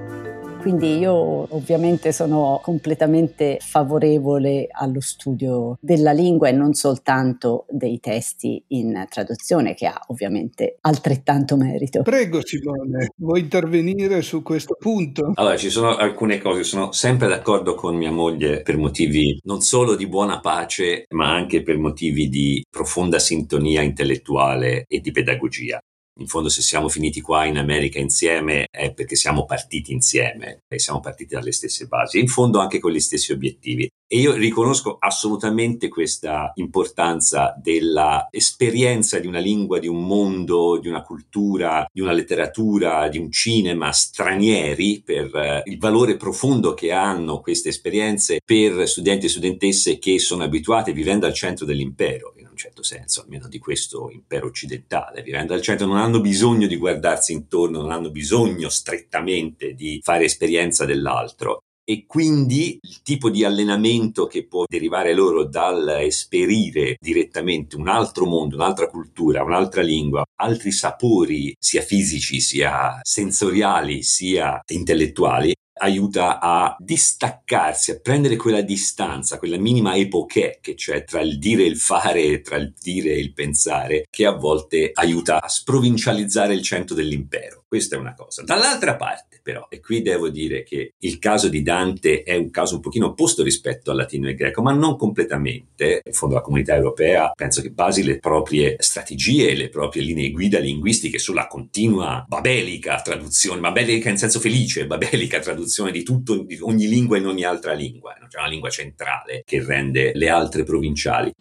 Quindi 0.61 0.99
io 0.99 1.47
ovviamente 1.55 2.11
sono 2.11 2.59
completamente 2.61 3.57
favorevole 3.59 4.67
allo 4.69 5.01
studio 5.01 5.75
della 5.81 6.11
lingua 6.11 6.49
e 6.49 6.51
non 6.51 6.73
soltanto 6.73 7.65
dei 7.67 7.99
testi 7.99 8.63
in 8.67 9.05
traduzione, 9.09 9.73
che 9.73 9.87
ha 9.87 9.99
ovviamente 10.09 10.77
altrettanto 10.81 11.57
merito. 11.57 12.03
Prego 12.03 12.45
Simone, 12.45 13.09
vuoi 13.15 13.39
intervenire 13.39 14.21
su 14.21 14.43
questo 14.43 14.75
punto? 14.79 15.31
Allora, 15.33 15.57
ci 15.57 15.71
sono 15.71 15.95
alcune 15.95 16.37
cose, 16.37 16.63
sono 16.63 16.91
sempre 16.91 17.27
d'accordo 17.27 17.73
con 17.73 17.95
mia 17.95 18.11
moglie 18.11 18.61
per 18.61 18.77
motivi 18.77 19.39
non 19.43 19.61
solo 19.61 19.95
di 19.95 20.07
buona 20.07 20.39
pace, 20.41 21.05
ma 21.09 21.33
anche 21.33 21.63
per 21.63 21.79
motivi 21.79 22.29
di 22.29 22.63
profonda 22.69 23.17
sintonia 23.17 23.81
intellettuale 23.81 24.85
e 24.87 24.99
di 24.99 25.11
pedagogia. 25.11 25.81
In 26.21 26.27
fondo 26.27 26.49
se 26.49 26.61
siamo 26.61 26.87
finiti 26.87 27.19
qua 27.19 27.45
in 27.45 27.57
America 27.57 27.97
insieme 27.97 28.67
è 28.69 28.93
perché 28.93 29.15
siamo 29.15 29.43
partiti 29.43 29.91
insieme 29.91 30.61
e 30.67 30.77
siamo 30.77 30.99
partiti 30.99 31.33
dalle 31.33 31.51
stesse 31.51 31.87
basi, 31.87 32.19
in 32.19 32.27
fondo 32.27 32.59
anche 32.59 32.79
con 32.79 32.91
gli 32.91 32.99
stessi 32.99 33.31
obiettivi. 33.31 33.89
E 34.07 34.17
io 34.17 34.33
riconosco 34.33 34.97
assolutamente 34.99 35.87
questa 35.87 36.51
importanza 36.55 37.55
dell'esperienza 37.59 39.17
di 39.17 39.25
una 39.25 39.39
lingua, 39.39 39.79
di 39.79 39.87
un 39.87 40.05
mondo, 40.05 40.77
di 40.77 40.89
una 40.89 41.01
cultura, 41.01 41.87
di 41.91 42.01
una 42.01 42.11
letteratura, 42.11 43.07
di 43.07 43.17
un 43.17 43.31
cinema 43.31 43.91
stranieri 43.91 45.01
per 45.03 45.33
eh, 45.33 45.63
il 45.65 45.79
valore 45.79 46.17
profondo 46.17 46.75
che 46.75 46.91
hanno 46.91 47.39
queste 47.39 47.69
esperienze 47.69 48.41
per 48.45 48.87
studenti 48.87 49.25
e 49.25 49.29
studentesse 49.29 49.97
che 49.97 50.19
sono 50.19 50.43
abituati 50.43 50.91
vivendo 50.91 51.25
al 51.25 51.33
centro 51.33 51.65
dell'impero, 51.65 52.31
certo 52.61 52.83
senso, 52.83 53.21
almeno 53.21 53.47
di 53.47 53.57
questo 53.57 54.09
impero 54.11 54.45
occidentale, 54.45 55.23
vivendo 55.23 55.53
al 55.53 55.61
centro 55.61 55.87
non 55.87 55.97
hanno 55.97 56.21
bisogno 56.21 56.67
di 56.67 56.75
guardarsi 56.75 57.33
intorno, 57.33 57.81
non 57.81 57.91
hanno 57.91 58.11
bisogno 58.11 58.69
strettamente 58.69 59.73
di 59.73 59.99
fare 60.03 60.25
esperienza 60.25 60.85
dell'altro. 60.85 61.63
E 61.83 62.05
quindi 62.05 62.77
il 62.79 63.01
tipo 63.01 63.31
di 63.31 63.43
allenamento 63.43 64.27
che 64.27 64.45
può 64.45 64.65
derivare 64.69 65.15
loro 65.15 65.45
dall'esperire 65.45 66.95
direttamente 66.99 67.75
un 67.75 67.87
altro 67.87 68.25
mondo, 68.25 68.55
un'altra 68.55 68.87
cultura, 68.87 69.43
un'altra 69.43 69.81
lingua, 69.81 70.23
altri 70.39 70.71
sapori 70.71 71.55
sia 71.59 71.81
fisici 71.81 72.39
sia 72.39 72.99
sensoriali 73.01 74.03
sia 74.03 74.61
intellettuali, 74.67 75.53
aiuta 75.81 76.39
a 76.39 76.75
distaccarsi, 76.79 77.91
a 77.91 77.99
prendere 77.99 78.35
quella 78.35 78.61
distanza, 78.61 79.39
quella 79.39 79.57
minima 79.57 79.95
epoche 79.95 80.59
che 80.61 80.75
c'è 80.75 81.03
tra 81.03 81.21
il 81.21 81.39
dire 81.39 81.63
e 81.63 81.67
il 81.67 81.77
fare, 81.77 82.41
tra 82.41 82.55
il 82.55 82.73
dire 82.79 83.11
e 83.11 83.19
il 83.19 83.33
pensare, 83.33 84.05
che 84.09 84.25
a 84.25 84.31
volte 84.31 84.91
aiuta 84.93 85.41
a 85.41 85.47
sprovincializzare 85.49 86.53
il 86.53 86.61
centro 86.61 86.95
dell'impero. 86.95 87.60
Questa 87.71 87.95
è 87.95 87.99
una 87.99 88.13
cosa. 88.13 88.43
Dall'altra 88.43 88.97
parte, 88.97 89.39
però, 89.41 89.67
e 89.69 89.79
qui 89.79 90.01
devo 90.01 90.27
dire 90.27 90.61
che 90.63 90.95
il 90.97 91.19
caso 91.19 91.47
di 91.47 91.61
Dante 91.61 92.21
è 92.23 92.35
un 92.35 92.49
caso 92.49 92.75
un 92.75 92.81
pochino 92.81 93.05
opposto 93.05 93.43
rispetto 93.43 93.91
al 93.91 93.95
latino 93.95 94.27
e 94.27 94.31
al 94.31 94.35
greco, 94.35 94.61
ma 94.61 94.73
non 94.73 94.97
completamente. 94.97 96.01
In 96.03 96.11
fondo 96.11 96.35
la 96.35 96.41
comunità 96.41 96.75
europea 96.75 97.31
penso 97.33 97.61
che 97.61 97.69
basi 97.69 98.03
le 98.03 98.19
proprie 98.19 98.75
strategie, 98.79 99.55
le 99.55 99.69
proprie 99.69 100.03
linee 100.03 100.31
guida 100.31 100.59
linguistiche 100.59 101.17
sulla 101.17 101.47
continua 101.47 102.25
babelica 102.27 102.99
traduzione, 102.99 103.61
babelica 103.61 104.09
in 104.09 104.17
senso 104.17 104.41
felice, 104.41 104.85
babelica 104.85 105.39
traduzione 105.39 105.91
di 105.91 106.03
tutto, 106.03 106.43
di 106.43 106.57
ogni 106.59 106.89
lingua 106.89 107.19
in 107.19 107.25
ogni 107.25 107.45
altra 107.45 107.71
lingua, 107.71 108.17
non 108.19 108.27
c'è 108.27 108.39
una 108.39 108.49
lingua 108.49 108.69
centrale 108.69 109.43
che 109.45 109.63
rende 109.63 110.11
le 110.13 110.27
altre 110.27 110.63
provinciali. 110.63 111.31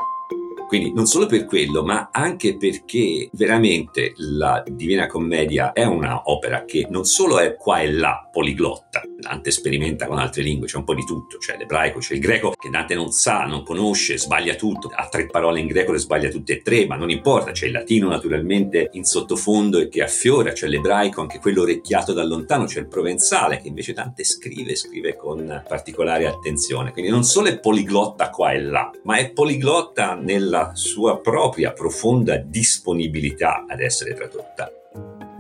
Quindi 0.70 0.92
non 0.92 1.06
solo 1.06 1.26
per 1.26 1.46
quello, 1.46 1.82
ma 1.82 2.10
anche 2.12 2.56
perché 2.56 3.28
veramente 3.32 4.12
la 4.18 4.62
Divina 4.64 5.08
Commedia 5.08 5.72
è 5.72 5.82
una 5.82 6.30
opera 6.30 6.64
che 6.64 6.86
non 6.88 7.04
solo 7.04 7.40
è 7.40 7.56
qua 7.56 7.80
e 7.80 7.90
là 7.90 8.28
poliglotta, 8.30 9.02
Dante 9.18 9.50
sperimenta 9.50 10.06
con 10.06 10.18
altre 10.18 10.42
lingue, 10.42 10.68
c'è 10.68 10.76
un 10.76 10.84
po' 10.84 10.94
di 10.94 11.04
tutto, 11.04 11.38
c'è 11.38 11.56
l'ebraico, 11.58 11.98
c'è 11.98 12.14
il 12.14 12.20
greco 12.20 12.52
che 12.56 12.70
Dante 12.70 12.94
non 12.94 13.10
sa, 13.10 13.46
non 13.46 13.64
conosce, 13.64 14.16
sbaglia 14.16 14.54
tutto, 14.54 14.92
ha 14.94 15.08
tre 15.08 15.26
parole 15.26 15.58
in 15.58 15.66
greco, 15.66 15.90
le 15.90 15.98
sbaglia 15.98 16.28
tutte 16.28 16.52
e 16.52 16.62
tre, 16.62 16.86
ma 16.86 16.94
non 16.94 17.10
importa, 17.10 17.50
c'è 17.50 17.66
il 17.66 17.72
latino 17.72 18.08
naturalmente 18.08 18.90
in 18.92 19.02
sottofondo 19.02 19.80
e 19.80 19.88
che 19.88 20.04
affiora, 20.04 20.52
c'è 20.52 20.68
l'ebraico, 20.68 21.20
anche 21.20 21.40
quello 21.40 21.62
orecchiato 21.62 22.12
da 22.12 22.24
lontano, 22.24 22.66
c'è 22.66 22.78
il 22.78 22.86
provenzale 22.86 23.60
che 23.60 23.66
invece 23.66 23.92
Dante 23.92 24.22
scrive, 24.22 24.76
scrive 24.76 25.16
con 25.16 25.64
particolare 25.66 26.28
attenzione, 26.28 26.92
quindi 26.92 27.10
non 27.10 27.24
solo 27.24 27.48
è 27.48 27.58
poliglotta 27.58 28.30
qua 28.30 28.52
e 28.52 28.60
là, 28.60 28.88
ma 29.02 29.16
è 29.16 29.32
poliglotta 29.32 30.14
nella 30.14 30.59
sua 30.74 31.20
propria 31.20 31.72
profonda 31.72 32.36
disponibilità 32.36 33.64
ad 33.68 33.80
essere 33.80 34.14
tradotta. 34.14 34.70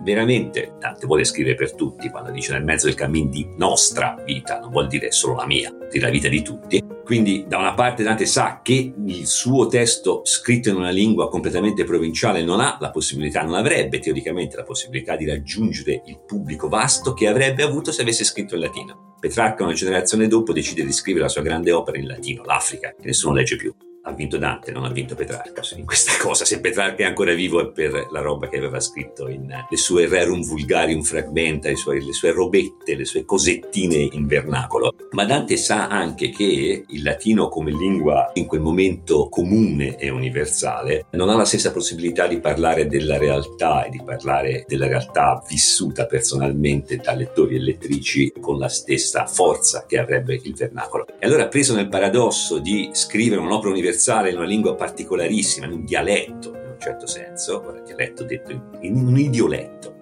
Veramente 0.02 0.76
Dante 0.78 1.06
vuole 1.06 1.24
scrivere 1.24 1.54
per 1.54 1.74
tutti, 1.74 2.08
quando 2.08 2.30
dice 2.30 2.52
nel 2.52 2.64
mezzo 2.64 2.86
del 2.86 2.94
cammin 2.94 3.28
di 3.28 3.46
nostra 3.56 4.16
vita, 4.24 4.58
non 4.58 4.70
vuol 4.70 4.86
dire 4.86 5.12
solo 5.12 5.34
la 5.34 5.46
mia, 5.46 5.70
di 5.90 5.98
la 5.98 6.08
vita 6.08 6.28
di 6.28 6.40
tutti. 6.42 6.82
Quindi 7.04 7.44
da 7.46 7.58
una 7.58 7.74
parte 7.74 8.02
Dante 8.02 8.24
sa 8.24 8.60
che 8.62 8.94
il 8.96 9.26
suo 9.26 9.66
testo 9.66 10.22
scritto 10.24 10.70
in 10.70 10.76
una 10.76 10.90
lingua 10.90 11.28
completamente 11.28 11.84
provinciale 11.84 12.42
non 12.42 12.60
ha 12.60 12.78
la 12.80 12.90
possibilità, 12.90 13.42
non 13.42 13.54
avrebbe 13.54 13.98
teoricamente 13.98 14.56
la 14.56 14.62
possibilità 14.62 15.16
di 15.16 15.26
raggiungere 15.26 16.02
il 16.06 16.20
pubblico 16.24 16.68
vasto 16.68 17.12
che 17.12 17.26
avrebbe 17.26 17.62
avuto 17.62 17.92
se 17.92 18.00
avesse 18.00 18.24
scritto 18.24 18.54
in 18.54 18.62
latino. 18.62 19.16
Petrarca 19.20 19.64
una 19.64 19.74
generazione 19.74 20.28
dopo 20.28 20.54
decide 20.54 20.84
di 20.84 20.92
scrivere 20.92 21.24
la 21.24 21.30
sua 21.30 21.42
grande 21.42 21.72
opera 21.72 21.98
in 21.98 22.06
latino, 22.06 22.42
l'Africa, 22.44 22.94
che 22.98 23.06
nessuno 23.06 23.34
legge 23.34 23.56
più 23.56 23.74
ha 24.02 24.12
vinto 24.12 24.38
Dante, 24.38 24.72
non 24.72 24.84
ha 24.84 24.90
vinto 24.90 25.14
Petrarca 25.14 25.62
in 25.76 25.84
questa 25.84 26.12
cosa. 26.22 26.44
Se 26.44 26.60
Petrarca 26.60 27.02
è 27.02 27.06
ancora 27.06 27.34
vivo 27.34 27.60
è 27.60 27.70
per 27.70 28.08
la 28.10 28.20
roba 28.20 28.48
che 28.48 28.56
aveva 28.56 28.80
scritto 28.80 29.28
in 29.28 29.48
le 29.68 29.76
sue 29.76 30.06
rerum 30.06 30.42
vulgarium 30.42 31.02
fragmenta, 31.02 31.68
le 31.68 31.76
sue, 31.76 32.00
le 32.00 32.12
sue 32.12 32.32
robette, 32.32 32.94
le 32.94 33.04
sue 33.04 33.24
cosettine 33.24 34.08
in 34.12 34.26
vernacolo. 34.26 34.94
Ma 35.10 35.24
Dante 35.24 35.56
sa 35.56 35.88
anche 35.88 36.30
che 36.30 36.84
il 36.86 37.02
latino 37.02 37.48
come 37.48 37.72
lingua 37.72 38.30
in 38.34 38.46
quel 38.46 38.60
momento 38.60 39.28
comune 39.28 39.96
e 39.96 40.08
universale 40.08 41.06
non 41.10 41.28
ha 41.28 41.36
la 41.36 41.44
stessa 41.44 41.72
possibilità 41.72 42.26
di 42.26 42.40
parlare 42.40 42.86
della 42.86 43.18
realtà 43.18 43.84
e 43.84 43.90
di 43.90 44.00
parlare 44.02 44.64
della 44.66 44.86
realtà 44.86 45.42
vissuta 45.48 46.06
personalmente 46.06 46.96
da 46.96 47.14
lettori 47.14 47.56
e 47.56 47.60
lettrici 47.60 48.32
con 48.40 48.58
la 48.58 48.68
stessa 48.68 49.26
forza 49.26 49.84
che 49.86 49.98
avrebbe 49.98 50.40
il 50.42 50.54
vernacolo. 50.54 51.06
E 51.18 51.26
allora 51.26 51.48
preso 51.48 51.74
nel 51.74 51.88
paradosso 51.88 52.58
di 52.58 52.90
scrivere 52.92 53.40
un'opera 53.40 53.70
universale 53.70 53.89
universale 53.90 54.30
in 54.30 54.36
una 54.36 54.46
lingua 54.46 54.74
particolarissima, 54.74 55.66
in 55.66 55.72
un 55.72 55.84
dialetto 55.84 56.54
in 56.54 56.70
un 56.70 56.76
certo 56.78 57.06
senso, 57.06 57.62
ora 57.66 57.80
dialetto 57.80 58.24
detto 58.24 58.52
in, 58.80 58.94
un 58.94 59.18
idioletto. 59.18 59.99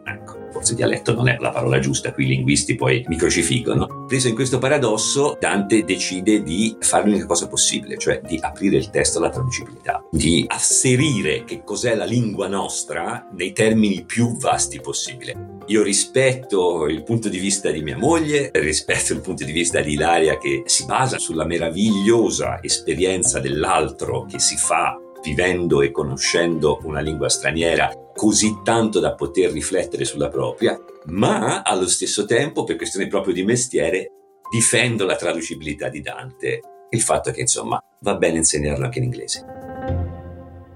Forse 0.50 0.74
dialetto 0.74 1.14
non 1.14 1.28
è 1.28 1.36
la 1.38 1.50
parola 1.50 1.78
giusta, 1.78 2.12
qui 2.12 2.24
i 2.24 2.28
linguisti 2.28 2.74
poi 2.74 3.04
mi 3.08 3.16
crocifiggono. 3.16 4.06
Preso 4.06 4.28
in 4.28 4.34
questo 4.34 4.58
paradosso, 4.58 5.36
Dante 5.38 5.84
decide 5.84 6.42
di 6.42 6.76
fare 6.80 7.06
l'unica 7.06 7.26
cosa 7.26 7.48
possibile, 7.48 7.98
cioè 7.98 8.20
di 8.26 8.38
aprire 8.40 8.76
il 8.76 8.90
testo 8.90 9.18
alla 9.18 9.30
traducibilità, 9.30 10.04
di 10.10 10.44
asserire 10.48 11.44
che 11.44 11.62
cos'è 11.64 11.94
la 11.94 12.04
lingua 12.04 12.48
nostra 12.48 13.28
nei 13.32 13.52
termini 13.52 14.04
più 14.04 14.36
vasti 14.36 14.80
possibile. 14.80 15.56
Io 15.66 15.82
rispetto 15.82 16.86
il 16.86 17.02
punto 17.02 17.28
di 17.28 17.38
vista 17.38 17.70
di 17.70 17.82
mia 17.82 17.98
moglie, 17.98 18.50
rispetto 18.54 19.12
il 19.12 19.20
punto 19.20 19.44
di 19.44 19.52
vista 19.52 19.80
di 19.80 19.92
Ilaria 19.92 20.38
che 20.38 20.62
si 20.64 20.86
basa 20.86 21.18
sulla 21.18 21.44
meravigliosa 21.44 22.62
esperienza 22.62 23.38
dell'altro 23.38 24.24
che 24.24 24.38
si 24.38 24.56
fa 24.56 24.98
vivendo 25.22 25.82
e 25.82 25.90
conoscendo 25.90 26.78
una 26.84 27.00
lingua 27.00 27.28
straniera 27.28 27.92
così 28.18 28.62
tanto 28.64 28.98
da 28.98 29.14
poter 29.14 29.52
riflettere 29.52 30.04
sulla 30.04 30.28
propria, 30.28 30.76
ma 31.04 31.62
allo 31.62 31.86
stesso 31.86 32.24
tempo, 32.24 32.64
per 32.64 32.74
questione 32.74 33.06
proprio 33.06 33.32
di 33.32 33.44
mestiere, 33.44 34.10
difendo 34.50 35.06
la 35.06 35.14
traducibilità 35.14 35.88
di 35.88 36.00
Dante. 36.00 36.60
Il 36.90 37.00
fatto 37.00 37.30
che, 37.30 37.42
insomma, 37.42 37.80
va 38.00 38.16
bene 38.16 38.38
insegnarlo 38.38 38.84
anche 38.84 38.98
in 38.98 39.04
inglese. 39.04 39.44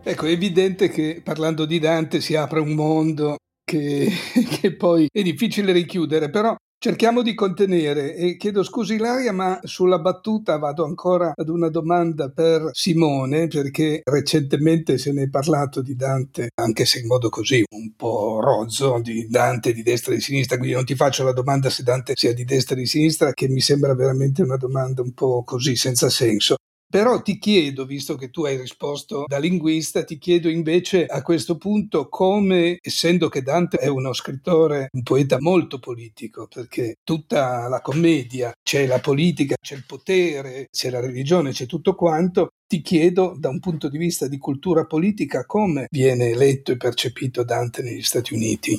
Ecco, 0.04 0.26
è 0.26 0.30
evidente 0.30 0.88
che 0.88 1.20
parlando 1.24 1.64
di 1.64 1.80
Dante 1.80 2.20
si 2.20 2.36
apre 2.36 2.60
un 2.60 2.74
mondo 2.74 3.38
che, 3.64 4.08
che 4.60 4.76
poi 4.76 5.08
è 5.12 5.22
difficile 5.22 5.72
richiudere, 5.72 6.30
però 6.30 6.54
Cerchiamo 6.82 7.22
di 7.22 7.34
contenere 7.34 8.16
e 8.16 8.36
chiedo 8.36 8.64
scusi 8.64 8.94
Ilaria, 8.94 9.32
ma 9.32 9.60
sulla 9.62 10.00
battuta 10.00 10.58
vado 10.58 10.84
ancora 10.84 11.32
ad 11.32 11.48
una 11.48 11.68
domanda 11.68 12.28
per 12.30 12.70
Simone, 12.72 13.46
perché 13.46 14.00
recentemente 14.02 14.98
se 14.98 15.12
ne 15.12 15.22
è 15.22 15.28
parlato 15.28 15.80
di 15.80 15.94
Dante, 15.94 16.48
anche 16.56 16.84
se 16.84 16.98
in 16.98 17.06
modo 17.06 17.28
così 17.28 17.62
un 17.70 17.94
po' 17.94 18.40
rozzo, 18.40 18.98
di 19.00 19.28
Dante 19.28 19.72
di 19.72 19.84
destra 19.84 20.10
e 20.10 20.16
di 20.16 20.22
sinistra, 20.22 20.56
quindi 20.56 20.74
non 20.74 20.84
ti 20.84 20.96
faccio 20.96 21.22
la 21.22 21.32
domanda 21.32 21.70
se 21.70 21.84
Dante 21.84 22.14
sia 22.16 22.34
di 22.34 22.44
destra 22.44 22.74
o 22.74 22.78
di 22.78 22.86
sinistra, 22.86 23.32
che 23.32 23.48
mi 23.48 23.60
sembra 23.60 23.94
veramente 23.94 24.42
una 24.42 24.56
domanda 24.56 25.02
un 25.02 25.12
po' 25.12 25.44
così, 25.44 25.76
senza 25.76 26.10
senso. 26.10 26.56
Però 26.92 27.22
ti 27.22 27.38
chiedo, 27.38 27.86
visto 27.86 28.16
che 28.16 28.28
tu 28.28 28.44
hai 28.44 28.58
risposto 28.58 29.24
da 29.26 29.38
linguista, 29.38 30.04
ti 30.04 30.18
chiedo 30.18 30.50
invece 30.50 31.06
a 31.06 31.22
questo 31.22 31.56
punto 31.56 32.10
come, 32.10 32.76
essendo 32.82 33.30
che 33.30 33.40
Dante 33.40 33.78
è 33.78 33.86
uno 33.86 34.12
scrittore, 34.12 34.90
un 34.92 35.02
poeta 35.02 35.38
molto 35.40 35.78
politico, 35.78 36.46
perché 36.52 36.96
tutta 37.02 37.66
la 37.68 37.80
commedia 37.80 38.52
c'è 38.62 38.86
la 38.86 38.98
politica, 38.98 39.54
c'è 39.58 39.74
il 39.74 39.86
potere, 39.86 40.68
c'è 40.70 40.90
la 40.90 41.00
religione, 41.00 41.52
c'è 41.52 41.64
tutto 41.64 41.94
quanto, 41.94 42.50
ti 42.66 42.82
chiedo 42.82 43.36
da 43.38 43.48
un 43.48 43.58
punto 43.58 43.88
di 43.88 43.96
vista 43.96 44.28
di 44.28 44.36
cultura 44.36 44.84
politica 44.84 45.46
come 45.46 45.86
viene 45.90 46.36
letto 46.36 46.72
e 46.72 46.76
percepito 46.76 47.42
Dante 47.42 47.80
negli 47.80 48.02
Stati 48.02 48.34
Uniti. 48.34 48.78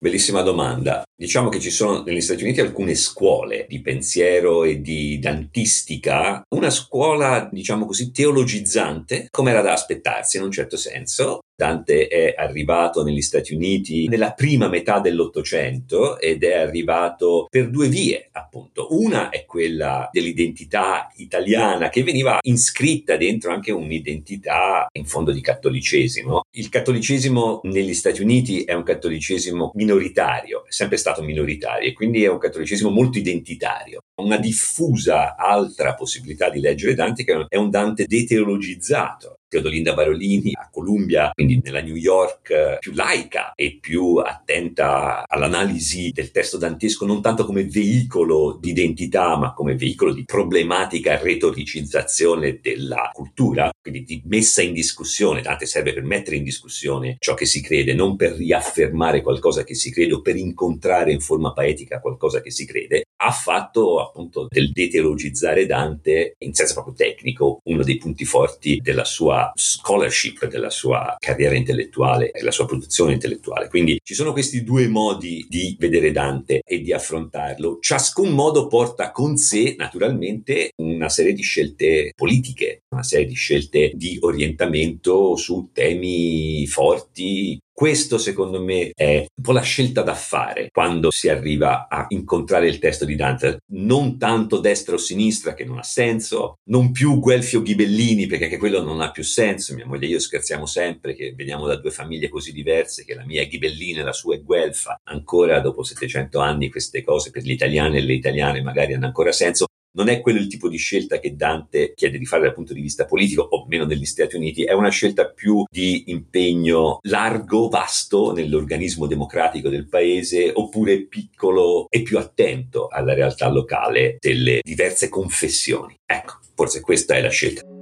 Bellissima 0.00 0.42
domanda. 0.42 1.02
Diciamo 1.12 1.48
che 1.48 1.58
ci 1.58 1.70
sono 1.70 2.04
negli 2.04 2.20
Stati 2.20 2.44
Uniti 2.44 2.60
alcune 2.60 2.94
scuole 2.94 3.66
di 3.68 3.80
pensiero 3.80 4.62
e 4.62 4.80
di 4.80 5.18
dantistica, 5.18 6.40
una 6.54 6.70
scuola, 6.70 7.48
diciamo 7.50 7.84
così, 7.84 8.12
teologizzante, 8.12 9.26
come 9.28 9.50
era 9.50 9.60
da 9.60 9.72
aspettarsi 9.72 10.36
in 10.36 10.44
un 10.44 10.52
certo 10.52 10.76
senso, 10.76 11.40
Dante 11.58 12.06
è 12.06 12.36
arrivato 12.38 13.02
negli 13.02 13.20
Stati 13.20 13.52
Uniti 13.52 14.06
nella 14.06 14.30
prima 14.30 14.68
metà 14.68 15.00
dell'Ottocento 15.00 16.20
ed 16.20 16.44
è 16.44 16.54
arrivato 16.54 17.48
per 17.50 17.68
due 17.68 17.88
vie, 17.88 18.28
appunto. 18.30 18.86
Una 18.90 19.30
è 19.30 19.44
quella 19.44 20.08
dell'identità 20.12 21.10
italiana 21.16 21.88
che 21.88 22.04
veniva 22.04 22.38
iscritta 22.42 23.16
dentro 23.16 23.50
anche 23.50 23.72
un'identità 23.72 24.86
in 24.92 25.04
fondo 25.04 25.32
di 25.32 25.40
cattolicesimo. 25.40 26.42
Il 26.56 26.68
cattolicesimo 26.68 27.62
negli 27.64 27.94
Stati 27.94 28.22
Uniti 28.22 28.62
è 28.62 28.74
un 28.74 28.84
cattolicesimo 28.84 29.72
minoritario, 29.74 30.64
è 30.64 30.70
sempre 30.70 30.96
stato 30.96 31.22
minoritario 31.22 31.88
e 31.88 31.92
quindi 31.92 32.22
è 32.22 32.28
un 32.28 32.38
cattolicesimo 32.38 32.90
molto 32.90 33.18
identitario. 33.18 33.98
Una 34.22 34.38
diffusa 34.38 35.34
altra 35.34 35.94
possibilità 35.94 36.50
di 36.50 36.60
leggere 36.60 36.94
Dante 36.94 37.24
che 37.24 37.46
è 37.48 37.56
un 37.56 37.70
Dante 37.70 38.04
deteologizzato, 38.06 39.37
Teodolinda 39.48 39.94
Barolini 39.94 40.52
a 40.54 40.68
Columbia, 40.70 41.30
quindi 41.32 41.60
nella 41.62 41.80
New 41.80 41.94
York 41.94 42.50
eh, 42.50 42.76
più 42.78 42.92
laica 42.92 43.52
e 43.54 43.78
più 43.80 44.16
attenta 44.16 45.24
all'analisi 45.26 46.10
del 46.12 46.30
testo 46.30 46.58
dantesco 46.58 47.06
non 47.06 47.22
tanto 47.22 47.44
come 47.44 47.64
veicolo 47.64 48.58
di 48.60 48.70
identità, 48.70 49.36
ma 49.36 49.54
come 49.54 49.74
veicolo 49.74 50.12
di 50.12 50.24
problematica 50.24 51.18
retoricizzazione 51.18 52.60
della 52.60 53.10
cultura, 53.12 53.70
quindi 53.80 54.04
di 54.04 54.22
messa 54.26 54.62
in 54.62 54.74
discussione. 54.74 55.40
Dante 55.40 55.66
serve 55.66 55.94
per 55.94 56.04
mettere 56.04 56.36
in 56.36 56.44
discussione 56.44 57.16
ciò 57.18 57.34
che 57.34 57.46
si 57.46 57.62
crede, 57.62 57.94
non 57.94 58.16
per 58.16 58.32
riaffermare 58.32 59.22
qualcosa 59.22 59.64
che 59.64 59.74
si 59.74 59.90
crede 59.90 60.14
o 60.14 60.20
per 60.20 60.36
incontrare 60.36 61.12
in 61.12 61.20
forma 61.20 61.52
paetica 61.52 62.00
qualcosa 62.00 62.40
che 62.40 62.50
si 62.50 62.66
crede. 62.66 63.04
Ha 63.28 63.32
fatto 63.32 64.00
appunto 64.00 64.46
del 64.48 64.72
deteologizzare 64.72 65.66
Dante 65.66 66.36
in 66.38 66.54
senso 66.54 66.72
proprio 66.72 66.94
tecnico 66.94 67.60
uno 67.64 67.82
dei 67.82 67.98
punti 67.98 68.24
forti 68.24 68.80
della 68.82 69.04
sua 69.04 69.52
scholarship, 69.54 70.46
della 70.46 70.70
sua 70.70 71.14
carriera 71.18 71.54
intellettuale 71.54 72.30
e 72.30 72.42
la 72.42 72.50
sua 72.50 72.64
produzione 72.64 73.12
intellettuale. 73.12 73.68
Quindi 73.68 74.00
ci 74.02 74.14
sono 74.14 74.32
questi 74.32 74.64
due 74.64 74.88
modi 74.88 75.44
di 75.46 75.76
vedere 75.78 76.10
Dante 76.10 76.62
e 76.64 76.80
di 76.80 76.90
affrontarlo. 76.90 77.80
Ciascun 77.82 78.30
modo 78.30 78.66
porta 78.66 79.10
con 79.10 79.36
sé 79.36 79.74
naturalmente 79.76 80.70
una 80.76 81.10
serie 81.10 81.34
di 81.34 81.42
scelte 81.42 82.12
politiche, 82.16 82.84
una 82.88 83.02
serie 83.02 83.26
di 83.26 83.34
scelte 83.34 83.90
di 83.92 84.16
orientamento 84.22 85.36
su 85.36 85.68
temi 85.74 86.66
forti 86.66 87.58
questo 87.78 88.18
secondo 88.18 88.60
me 88.60 88.90
è 88.92 89.18
un 89.18 89.44
po' 89.44 89.52
la 89.52 89.60
scelta 89.60 90.02
da 90.02 90.16
fare 90.16 90.68
quando 90.72 91.12
si 91.12 91.28
arriva 91.28 91.86
a 91.88 92.06
incontrare 92.08 92.66
il 92.66 92.80
testo 92.80 93.04
di 93.04 93.14
Dante. 93.14 93.58
Non 93.66 94.18
tanto 94.18 94.58
destra 94.58 94.96
o 94.96 94.98
sinistra 94.98 95.54
che 95.54 95.64
non 95.64 95.78
ha 95.78 95.84
senso, 95.84 96.58
non 96.70 96.90
più 96.90 97.20
Guelfi 97.20 97.54
o 97.54 97.62
Ghibellini 97.62 98.26
perché 98.26 98.46
anche 98.46 98.56
quello 98.56 98.82
non 98.82 99.00
ha 99.00 99.12
più 99.12 99.22
senso. 99.22 99.76
Mia 99.76 99.86
moglie 99.86 100.06
e 100.06 100.08
io 100.08 100.18
scherziamo 100.18 100.66
sempre 100.66 101.14
che 101.14 101.34
veniamo 101.36 101.68
da 101.68 101.76
due 101.76 101.92
famiglie 101.92 102.28
così 102.28 102.50
diverse, 102.50 103.04
che 103.04 103.14
la 103.14 103.24
mia 103.24 103.42
è 103.42 103.46
Ghibellina 103.46 104.00
e 104.00 104.04
la 104.04 104.12
sua 104.12 104.34
è 104.34 104.42
Guelfa. 104.42 104.98
Ancora 105.04 105.60
dopo 105.60 105.84
700 105.84 106.40
anni 106.40 106.70
queste 106.70 107.04
cose 107.04 107.30
per 107.30 107.44
gli 107.44 107.52
italiani 107.52 107.98
e 107.98 108.00
le 108.00 108.14
italiane 108.14 108.60
magari 108.60 108.94
hanno 108.94 109.06
ancora 109.06 109.30
senso 109.30 109.66
non 109.98 110.08
è 110.08 110.20
quello 110.20 110.38
il 110.38 110.46
tipo 110.46 110.68
di 110.68 110.76
scelta 110.76 111.18
che 111.18 111.34
Dante 111.34 111.92
chiede 111.94 112.18
di 112.18 112.24
fare 112.24 112.42
dal 112.42 112.54
punto 112.54 112.72
di 112.72 112.80
vista 112.80 113.04
politico, 113.04 113.42
o 113.42 113.66
meno 113.66 113.84
negli 113.84 114.04
Stati 114.04 114.36
Uniti, 114.36 114.62
è 114.62 114.72
una 114.72 114.90
scelta 114.90 115.28
più 115.28 115.64
di 115.68 116.04
impegno 116.06 117.00
largo, 117.02 117.68
vasto 117.68 118.32
nell'organismo 118.32 119.06
democratico 119.06 119.68
del 119.68 119.88
paese, 119.88 120.52
oppure 120.54 121.06
piccolo 121.06 121.88
e 121.90 122.02
più 122.02 122.16
attento 122.16 122.86
alla 122.86 123.12
realtà 123.12 123.48
locale 123.48 124.18
delle 124.20 124.60
diverse 124.62 125.08
confessioni. 125.08 125.96
Ecco, 126.06 126.38
forse 126.54 126.80
questa 126.80 127.14
è 127.14 127.20
la 127.20 127.30
scelta. 127.30 127.77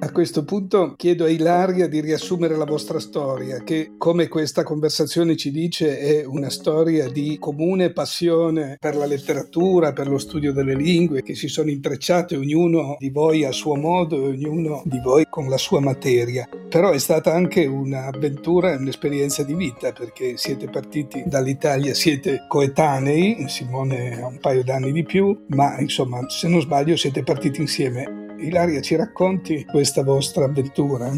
A 0.00 0.12
questo 0.12 0.44
punto 0.44 0.94
chiedo 0.96 1.24
a 1.24 1.28
Ilaria 1.28 1.88
di 1.88 2.00
riassumere 2.00 2.56
la 2.56 2.64
vostra 2.64 3.00
storia, 3.00 3.64
che 3.64 3.94
come 3.98 4.28
questa 4.28 4.62
conversazione 4.62 5.36
ci 5.36 5.50
dice 5.50 5.98
è 5.98 6.24
una 6.24 6.50
storia 6.50 7.10
di 7.10 7.36
comune 7.40 7.92
passione 7.92 8.76
per 8.78 8.94
la 8.94 9.06
letteratura, 9.06 9.92
per 9.92 10.06
lo 10.06 10.18
studio 10.18 10.52
delle 10.52 10.76
lingue, 10.76 11.22
che 11.22 11.34
si 11.34 11.48
sono 11.48 11.70
intrecciate 11.70 12.36
ognuno 12.36 12.94
di 13.00 13.10
voi 13.10 13.44
a 13.44 13.50
suo 13.50 13.74
modo 13.74 14.24
e 14.24 14.28
ognuno 14.28 14.82
di 14.84 15.00
voi 15.00 15.26
con 15.28 15.48
la 15.48 15.58
sua 15.58 15.80
materia. 15.80 16.48
Però 16.68 16.90
è 16.90 16.98
stata 16.98 17.34
anche 17.34 17.66
un'avventura 17.66 18.72
e 18.72 18.76
un'esperienza 18.76 19.42
di 19.42 19.54
vita, 19.54 19.90
perché 19.90 20.36
siete 20.36 20.68
partiti 20.68 21.24
dall'Italia, 21.26 21.92
siete 21.92 22.44
coetanei, 22.46 23.48
Simone 23.48 24.22
ha 24.22 24.28
un 24.28 24.38
paio 24.38 24.62
d'anni 24.62 24.92
di 24.92 25.02
più, 25.02 25.44
ma 25.48 25.76
insomma, 25.80 26.28
se 26.28 26.46
non 26.46 26.60
sbaglio, 26.60 26.96
siete 26.96 27.24
partiti 27.24 27.60
insieme 27.60 28.26
Ilaria, 28.38 28.80
ci 28.80 28.94
racconti 28.94 29.64
questa 29.64 30.02
vostra 30.02 30.44
avventura? 30.44 31.10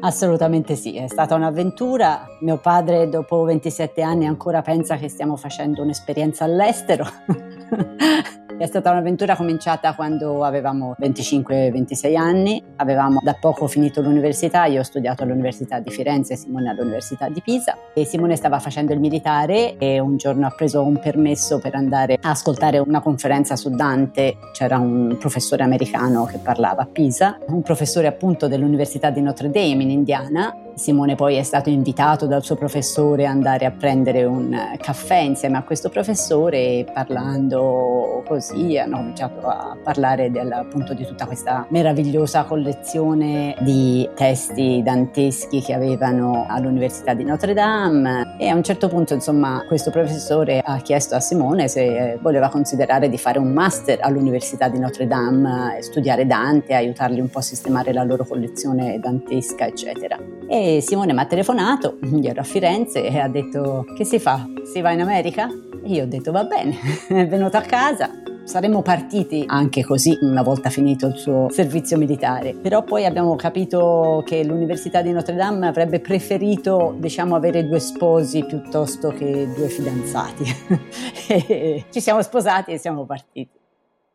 Assolutamente 0.00 0.76
sì, 0.76 0.96
è 0.96 1.06
stata 1.08 1.34
un'avventura. 1.34 2.26
Mio 2.40 2.58
padre 2.58 3.08
dopo 3.08 3.42
27 3.44 4.02
anni 4.02 4.26
ancora 4.26 4.62
pensa 4.62 4.96
che 4.96 5.08
stiamo 5.08 5.36
facendo 5.36 5.82
un'esperienza 5.82 6.44
all'estero. 6.44 7.04
È 8.58 8.66
stata 8.66 8.90
un'avventura 8.90 9.36
cominciata 9.36 9.94
quando 9.94 10.42
avevamo 10.42 10.96
25-26 11.00 12.16
anni, 12.16 12.60
avevamo 12.74 13.20
da 13.22 13.36
poco 13.38 13.68
finito 13.68 14.00
l'università, 14.00 14.64
io 14.64 14.80
ho 14.80 14.82
studiato 14.82 15.22
all'Università 15.22 15.78
di 15.78 15.90
Firenze, 15.90 16.34
Simone 16.34 16.68
all'Università 16.68 17.28
di 17.28 17.40
Pisa. 17.40 17.76
E 17.94 18.04
Simone 18.04 18.34
stava 18.34 18.58
facendo 18.58 18.92
il 18.92 18.98
militare 18.98 19.76
e 19.78 20.00
un 20.00 20.16
giorno 20.16 20.48
ha 20.48 20.50
preso 20.50 20.82
un 20.82 20.98
permesso 20.98 21.60
per 21.60 21.76
andare 21.76 22.18
a 22.20 22.30
ascoltare 22.30 22.80
una 22.80 23.00
conferenza 23.00 23.54
su 23.54 23.70
Dante, 23.70 24.38
c'era 24.52 24.76
un 24.76 25.16
professore 25.20 25.62
americano 25.62 26.24
che 26.24 26.38
parlava 26.38 26.82
a 26.82 26.86
Pisa, 26.86 27.38
un 27.46 27.62
professore 27.62 28.08
appunto 28.08 28.48
dell'Università 28.48 29.10
di 29.10 29.20
Notre 29.20 29.50
Dame 29.50 29.84
in 29.84 29.90
Indiana 29.90 30.52
Simone 30.78 31.16
poi 31.16 31.34
è 31.34 31.42
stato 31.42 31.68
invitato 31.68 32.26
dal 32.26 32.44
suo 32.44 32.54
professore 32.54 33.26
ad 33.26 33.34
andare 33.34 33.66
a 33.66 33.72
prendere 33.72 34.24
un 34.24 34.56
caffè 34.78 35.18
insieme 35.18 35.56
a 35.56 35.62
questo 35.62 35.88
professore 35.88 36.58
e 36.58 36.86
parlando 36.92 38.22
così 38.26 38.78
hanno 38.78 38.96
cominciato 38.96 39.46
a 39.46 39.76
parlare 39.82 40.30
del, 40.30 40.50
appunto 40.52 40.94
di 40.94 41.04
tutta 41.04 41.26
questa 41.26 41.66
meravigliosa 41.70 42.44
collezione 42.44 43.56
di 43.60 44.08
testi 44.14 44.80
danteschi 44.82 45.60
che 45.60 45.72
avevano 45.72 46.46
all'Università 46.48 47.12
di 47.14 47.24
Notre 47.24 47.54
Dame 47.54 48.36
e 48.38 48.48
a 48.48 48.54
un 48.54 48.62
certo 48.62 48.88
punto 48.88 49.14
insomma 49.14 49.64
questo 49.66 49.90
professore 49.90 50.60
ha 50.64 50.76
chiesto 50.78 51.14
a 51.16 51.20
Simone 51.20 51.68
se 51.68 52.18
voleva 52.22 52.48
considerare 52.48 53.08
di 53.08 53.18
fare 53.18 53.38
un 53.38 53.52
master 53.52 53.98
all'Università 54.00 54.68
di 54.68 54.78
Notre 54.78 55.06
Dame, 55.06 55.78
studiare 55.80 56.26
Dante, 56.26 56.74
aiutarli 56.74 57.20
un 57.20 57.28
po' 57.28 57.38
a 57.38 57.42
sistemare 57.42 57.92
la 57.92 58.04
loro 58.04 58.24
collezione 58.24 58.98
dantesca 59.00 59.66
eccetera. 59.66 60.18
E 60.46 60.67
Simone 60.80 61.12
mi 61.12 61.20
ha 61.20 61.26
telefonato, 61.26 61.98
io 62.02 62.30
ero 62.30 62.40
a 62.40 62.44
Firenze 62.44 63.02
e 63.04 63.18
ha 63.18 63.28
detto 63.28 63.86
che 63.96 64.04
si 64.04 64.18
fa? 64.18 64.46
Si 64.70 64.80
va 64.80 64.92
in 64.92 65.00
America? 65.00 65.48
E 65.82 65.88
io 65.88 66.04
ho 66.04 66.06
detto 66.06 66.30
va 66.32 66.44
bene, 66.44 66.76
è 67.08 67.26
venuto 67.26 67.56
a 67.56 67.62
casa, 67.62 68.10
saremmo 68.44 68.82
partiti 68.82 69.44
anche 69.46 69.84
così 69.84 70.16
una 70.22 70.42
volta 70.42 70.70
finito 70.70 71.06
il 71.06 71.16
suo 71.16 71.48
servizio 71.50 71.98
militare, 71.98 72.54
però 72.54 72.82
poi 72.82 73.04
abbiamo 73.04 73.36
capito 73.36 74.22
che 74.24 74.44
l'Università 74.44 75.02
di 75.02 75.12
Notre 75.12 75.34
Dame 75.34 75.66
avrebbe 75.66 76.00
preferito, 76.00 76.94
diciamo, 76.98 77.34
avere 77.34 77.66
due 77.66 77.80
sposi 77.80 78.44
piuttosto 78.44 79.08
che 79.08 79.48
due 79.54 79.68
fidanzati. 79.68 80.44
ci 81.90 82.00
siamo 82.00 82.22
sposati 82.22 82.72
e 82.72 82.78
siamo 82.78 83.04
partiti. 83.04 83.57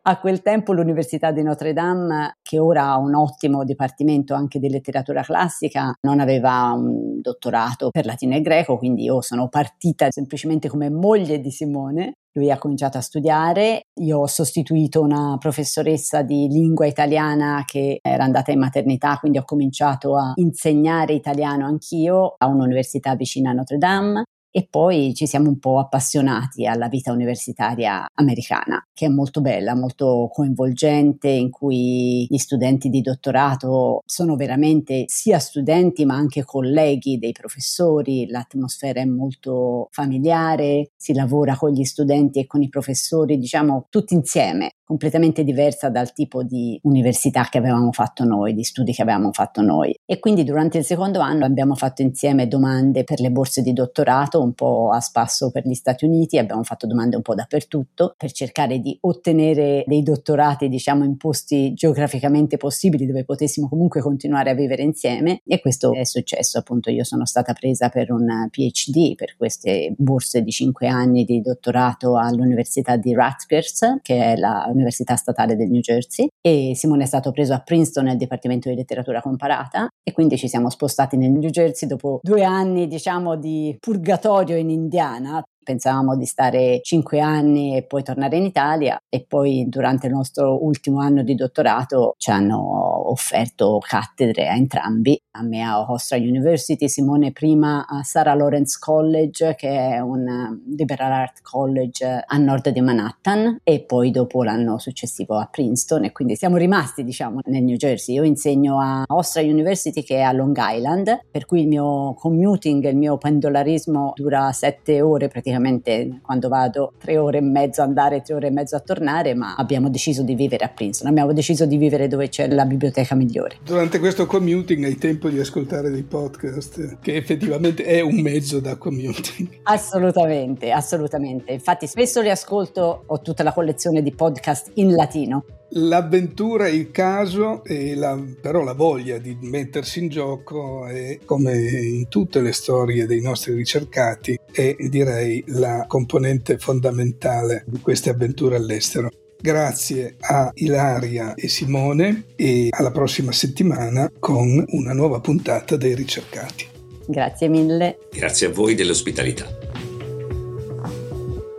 A 0.06 0.20
quel 0.20 0.42
tempo 0.42 0.74
l'Università 0.74 1.32
di 1.32 1.44
Notre 1.44 1.72
Dame, 1.72 2.36
che 2.42 2.60
ora 2.60 2.90
ha 2.90 2.98
un 2.98 3.16
ottimo 3.16 3.64
dipartimento 3.64 4.34
anche 4.34 4.60
di 4.60 4.68
letteratura 4.68 5.22
classica, 5.22 5.94
non 6.02 6.20
aveva 6.20 6.74
un 6.76 7.22
dottorato 7.22 7.90
per 7.90 8.06
latino 8.06 8.36
e 8.36 8.42
greco, 8.42 8.78
quindi 8.78 9.04
io 9.04 9.22
sono 9.22 9.48
partita 9.48 10.12
semplicemente 10.12 10.68
come 10.68 10.90
moglie 10.90 11.40
di 11.40 11.52
Simone. 11.52 12.16
Lui 12.34 12.52
ha 12.52 12.58
cominciato 12.58 12.98
a 12.98 13.02
studiare, 13.02 13.84
io 14.02 14.20
ho 14.20 14.28
sostituito 14.28 15.00
una 15.02 15.38
professoressa 15.40 16.22
di 16.22 16.50
lingua 16.50 16.86
italiana 16.86 17.64
che 17.66 18.00
era 18.02 18.26
andata 18.26 18.52
in 18.52 18.60
maternità, 18.60 19.16
quindi 19.20 19.38
ho 19.38 19.46
cominciato 19.46 20.18
a 20.18 20.34
insegnare 20.36 21.14
italiano 21.14 21.66
anch'io 21.66 22.36
a 22.38 22.48
un'università 22.48 23.16
vicina 23.16 23.52
a 23.52 23.54
Notre 23.54 23.78
Dame 23.78 24.26
e 24.56 24.68
poi 24.70 25.16
ci 25.16 25.26
siamo 25.26 25.50
un 25.50 25.58
po' 25.58 25.80
appassionati 25.80 26.68
alla 26.68 26.88
vita 26.88 27.12
universitaria 27.12 28.06
americana, 28.14 28.86
che 28.94 29.08
è 29.08 29.10
molto 29.10 29.42
bella, 29.42 29.74
molto 29.74 30.30
coinvolgente, 30.32 31.28
in 31.28 31.50
cui 31.50 32.28
gli 32.30 32.38
studenti 32.38 32.90
di 32.90 33.02
dottorato 33.02 34.02
sono 34.06 34.36
veramente 34.36 35.06
sia 35.08 35.40
studenti 35.40 36.06
ma 36.06 36.14
anche 36.14 36.46
colleghi 36.46 37.18
dei 37.18 37.32
professori, 37.32 38.28
l'atmosfera 38.28 39.02
è 39.02 39.06
molto 39.06 39.88
familiare, 39.90 40.92
si 40.96 41.16
lavora 41.16 41.56
con 41.56 41.72
gli 41.72 41.84
studenti 41.84 42.38
e 42.38 42.46
con 42.46 42.62
i 42.62 42.70
professori, 42.70 43.40
diciamo 43.40 43.88
tutti 43.90 44.14
insieme 44.14 44.74
completamente 44.84 45.44
diversa 45.44 45.90
dal 45.90 46.14
tipo 46.14 46.44
di 46.44 46.80
università 46.84 47.48
che 47.50 47.58
avevamo 47.58 47.92
fatto 47.92 48.24
noi, 48.24 48.54
di 48.54 48.64
studi 48.64 48.94
che 48.94 49.02
avevamo 49.02 49.32
fatto 49.32 49.62
noi. 49.62 49.98
E 50.06 50.20
quindi 50.20 50.44
durante 50.44 50.80
il 50.80 50.84
secondo 50.84 51.20
anno 51.20 51.46
abbiamo 51.46 51.76
fatto 51.76 52.02
insieme 52.02 52.48
domande 52.48 53.04
per 53.04 53.20
le 53.20 53.32
borse 53.32 53.62
di 53.62 53.74
dottorato, 53.74 54.42
un 54.42 54.54
po' 54.54 54.92
a 54.92 55.00
spasso 55.00 55.52
per 55.52 55.68
gli 55.68 55.74
Stati 55.74 56.06
Uniti, 56.06 56.38
abbiamo 56.38 56.64
fatto 56.64 56.88
domande 56.88 57.16
un 57.16 57.22
po' 57.22 57.36
dappertutto 57.36 58.14
per 58.18 58.32
cercare 58.32 58.80
di 58.80 58.98
ottenere 59.02 59.84
dei 59.88 60.04
dottorati, 60.04 60.70
diciamo, 60.70 61.04
in 61.04 61.18
posti 61.18 61.74
geograficamente 61.74 62.58
possibili 62.58 63.06
dove 63.06 63.24
potessimo 63.24 63.70
comunque 63.70 64.02
continuare 64.02 64.50
a 64.50 64.54
vivere 64.54 64.84
insieme 64.84 65.42
e 65.46 65.60
questo 65.60 65.94
è 65.94 66.04
successo, 66.04 66.60
appunto 66.60 66.90
io 66.90 67.04
sono 67.04 67.26
stata 67.26 67.54
presa 67.54 67.90
per 67.90 68.12
un 68.12 68.48
PhD, 68.50 69.16
per 69.16 69.36
queste 69.38 69.94
borse 69.98 70.42
di 70.42 70.52
cinque 70.52 70.88
anni 70.88 71.24
di 71.24 71.42
dottorato 71.42 72.18
all'Università 72.18 72.98
di 72.98 73.14
Rutgers, 73.14 74.00
che 74.02 74.22
è 74.24 74.36
la 74.36 74.70
all'Università 74.74 75.16
Statale 75.16 75.56
del 75.56 75.70
New 75.70 75.82
Jersey 75.82 76.28
e 76.42 76.74
Simone 76.76 77.04
è 77.04 77.08
stato 77.08 77.32
preso 77.32 77.54
a 77.54 77.60
Princeton 77.60 78.06
nel 78.06 78.18
Dipartimento 78.18 78.70
di 78.70 78.76
Letteratura 78.76 79.22
Comparata 79.22 79.88
e 80.04 80.12
quindi 80.12 80.38
ci 80.38 80.48
siamo 80.48 80.70
spostati 80.70 81.16
nel 81.16 81.32
New 81.32 81.50
Jersey 81.50 81.88
dopo 81.88 82.20
due 82.22 82.44
anni 82.44 82.88
diciamo 82.88 83.36
di 83.36 83.76
purgatorio 83.80 84.58
in 84.58 84.70
Indiana 84.70 85.42
Pensavamo 85.64 86.18
di 86.18 86.26
stare 86.26 86.82
cinque 86.82 87.22
anni 87.22 87.78
e 87.78 87.84
poi 87.84 88.04
tornare 88.04 88.36
in 88.36 88.44
Italia 88.44 89.02
e 89.08 89.26
poi 89.26 89.66
durante 89.70 90.08
il 90.08 90.14
nostro 90.14 90.64
ultimo 90.64 91.00
anno 91.00 91.24
di 91.24 91.36
dottorato 91.36 92.16
ci 92.18 92.32
hanno 92.32 93.10
offerto 93.10 93.80
cattedre 93.80 94.50
a 94.50 94.56
entrambi, 94.56 95.18
a 95.32 95.44
me 95.44 95.62
a 95.64 95.80
Hofstra 95.80 96.18
University, 96.18 96.90
Simone 96.90 97.32
prima 97.32 97.86
a 97.88 98.04
Sarah 98.04 98.34
Lawrence 98.34 98.78
College 98.80 99.56
che 99.56 99.70
è 99.70 100.00
un 100.00 100.62
liberal 100.76 101.12
art 101.12 101.42
college 101.42 102.24
a 102.26 102.38
nord 102.38 102.70
di 102.70 102.82
Manhattan 102.82 103.60
e 103.64 103.84
poi 103.84 104.12
dopo 104.12 104.44
l'anno 104.44 104.78
successivo 104.80 105.38
a 105.38 105.48
Princeton 105.50 106.04
e 106.04 106.12
quindi 106.12 106.36
siamo 106.36 106.58
rimasti 106.58 107.04
diciamo 107.04 107.40
nel 107.46 107.64
New 107.64 107.78
Jersey. 107.78 108.16
Io 108.16 108.24
insegno 108.24 108.82
a 108.82 109.04
Hofstra 109.08 109.42
University 109.42 110.04
che 110.04 110.18
è 110.18 110.22
a 110.22 110.34
Long 110.34 110.56
Island 110.60 111.22
per 111.32 111.46
cui 111.46 111.62
il 111.62 111.68
mio 111.68 112.14
commuting, 112.16 112.86
il 112.86 112.98
mio 112.98 113.18
pendolarismo 113.18 114.12
dura 114.16 114.52
sette 114.52 115.02
ore 115.02 115.28
praticamente 115.30 115.53
praticamente 115.54 116.20
quando 116.22 116.50
vado 116.50 116.94
tre 116.98 117.18
ore 117.18 117.38
e 117.38 117.42
mezzo 117.42 117.82
a 117.82 117.86
andare, 117.86 118.22
tre 118.22 118.34
ore 118.34 118.48
e 118.48 118.52
mezzo 118.52 118.76
a 118.76 118.80
tornare, 118.80 119.36
ma 119.36 119.56
abbiamo 119.56 119.90
deciso 119.90 120.24
di 120.24 120.36
vivere 120.36 120.66
a 120.66 120.70
Princeton, 120.70 121.10
abbiamo 121.10 121.34
deciso 121.34 121.66
di 121.66 121.78
vivere 121.78 122.08
dove 122.08 122.30
c'è 122.30 122.48
la 122.48 122.66
biblioteca 122.66 123.16
migliore. 123.16 123.58
Durante 123.64 124.00
questo 124.00 124.26
commuting 124.26 124.84
hai 124.86 124.98
tempo 124.98 125.30
di 125.30 125.40
ascoltare 125.40 125.90
dei 125.90 126.04
podcast, 126.04 126.98
che 127.00 127.16
effettivamente 127.16 127.84
è 127.84 128.02
un 128.02 128.20
mezzo 128.20 128.60
da 128.60 128.76
commuting. 128.78 129.60
Assolutamente, 129.64 130.72
assolutamente. 130.72 131.54
Infatti 131.54 131.88
spesso 131.88 132.22
li 132.22 132.30
ascolto, 132.30 133.04
ho 133.06 133.22
tutta 133.22 133.44
la 133.44 133.54
collezione 133.54 134.02
di 134.02 134.12
podcast 134.12 134.72
in 134.76 134.94
latino 134.94 135.46
L'avventura, 135.76 136.68
il 136.68 136.92
caso 136.92 137.64
e 137.64 137.96
la, 137.96 138.20
però 138.40 138.64
la 138.64 138.74
voglia 138.74 139.18
di 139.18 139.36
mettersi 139.42 140.00
in 140.00 140.10
gioco 140.10 140.86
è, 140.86 141.18
come 141.26 141.58
in 141.58 142.08
tutte 142.10 142.42
le 142.42 142.52
storie 142.52 143.08
dei 143.08 143.22
nostri 143.22 143.54
ricercati, 143.54 144.40
è 144.52 144.76
direi 144.78 145.44
la 145.48 145.86
componente 145.88 146.60
fondamentale 146.60 147.64
di 147.66 147.80
queste 147.80 148.12
avventure 148.12 148.56
all'estero. 148.56 149.10
Grazie 149.42 150.16
a 150.20 150.52
Ilaria 150.54 151.34
e 151.34 151.48
Simone 151.48 152.26
e 152.36 152.68
alla 152.70 152.92
prossima 152.92 153.32
settimana 153.32 154.12
con 154.20 154.64
una 154.68 154.94
nuova 154.94 155.22
puntata 155.22 155.76
dei 155.76 155.96
ricercati. 155.96 156.68
Grazie 157.08 157.48
mille. 157.48 157.98
Grazie 158.12 158.48
a 158.48 158.52
voi 158.52 158.76
dell'ospitalità. 158.76 159.48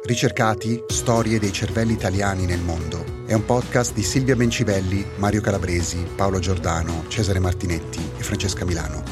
Ricercati, 0.05 0.85
storie 0.87 1.41
dei 1.41 1.53
cervelli 1.53 1.95
italiani 1.95 2.47
nel 2.47 2.61
mondo 2.61 3.14
è 3.27 3.33
un 3.33 3.45
podcast 3.47 3.95
di 3.95 4.03
Silvia 4.03 4.37
Bencivelli, 4.37 5.05
Mario 5.17 5.41
Calabresi, 5.41 6.07
Paolo 6.15 6.39
Giordano, 6.41 7.05
Cesare 7.09 7.39
Martinetti 7.39 7.99
e 8.19 8.23
Francesca 8.23 8.67
Milano. 8.67 9.03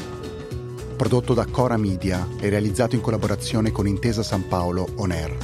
Prodotto 0.95 1.33
da 1.33 1.45
Cora 1.45 1.77
Media 1.77 2.27
e 2.39 2.49
realizzato 2.49 2.93
in 2.93 3.01
collaborazione 3.01 3.71
con 3.71 3.87
Intesa 3.87 4.21
San 4.21 4.47
Paolo 4.47 4.87
On 4.97 5.09
Air. 5.09 5.35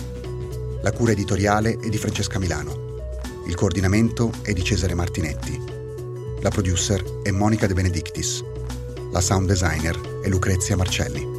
La 0.83 0.91
cura 0.91 1.13
editoriale 1.13 1.79
è 1.79 1.89
di 1.89 1.97
Francesca 1.97 2.37
Milano. 2.37 2.97
Il 3.47 3.55
coordinamento 3.55 4.31
è 4.43 4.53
di 4.53 4.63
Cesare 4.63 4.93
Martinetti. 4.93 5.59
La 6.41 6.49
producer 6.49 7.21
è 7.23 7.31
Monica 7.31 7.65
De 7.65 7.73
Benedictis. 7.73 8.43
La 9.11 9.19
sound 9.19 9.47
designer 9.47 10.21
è 10.21 10.29
Lucrezia 10.29 10.77
Marcelli. 10.77 11.38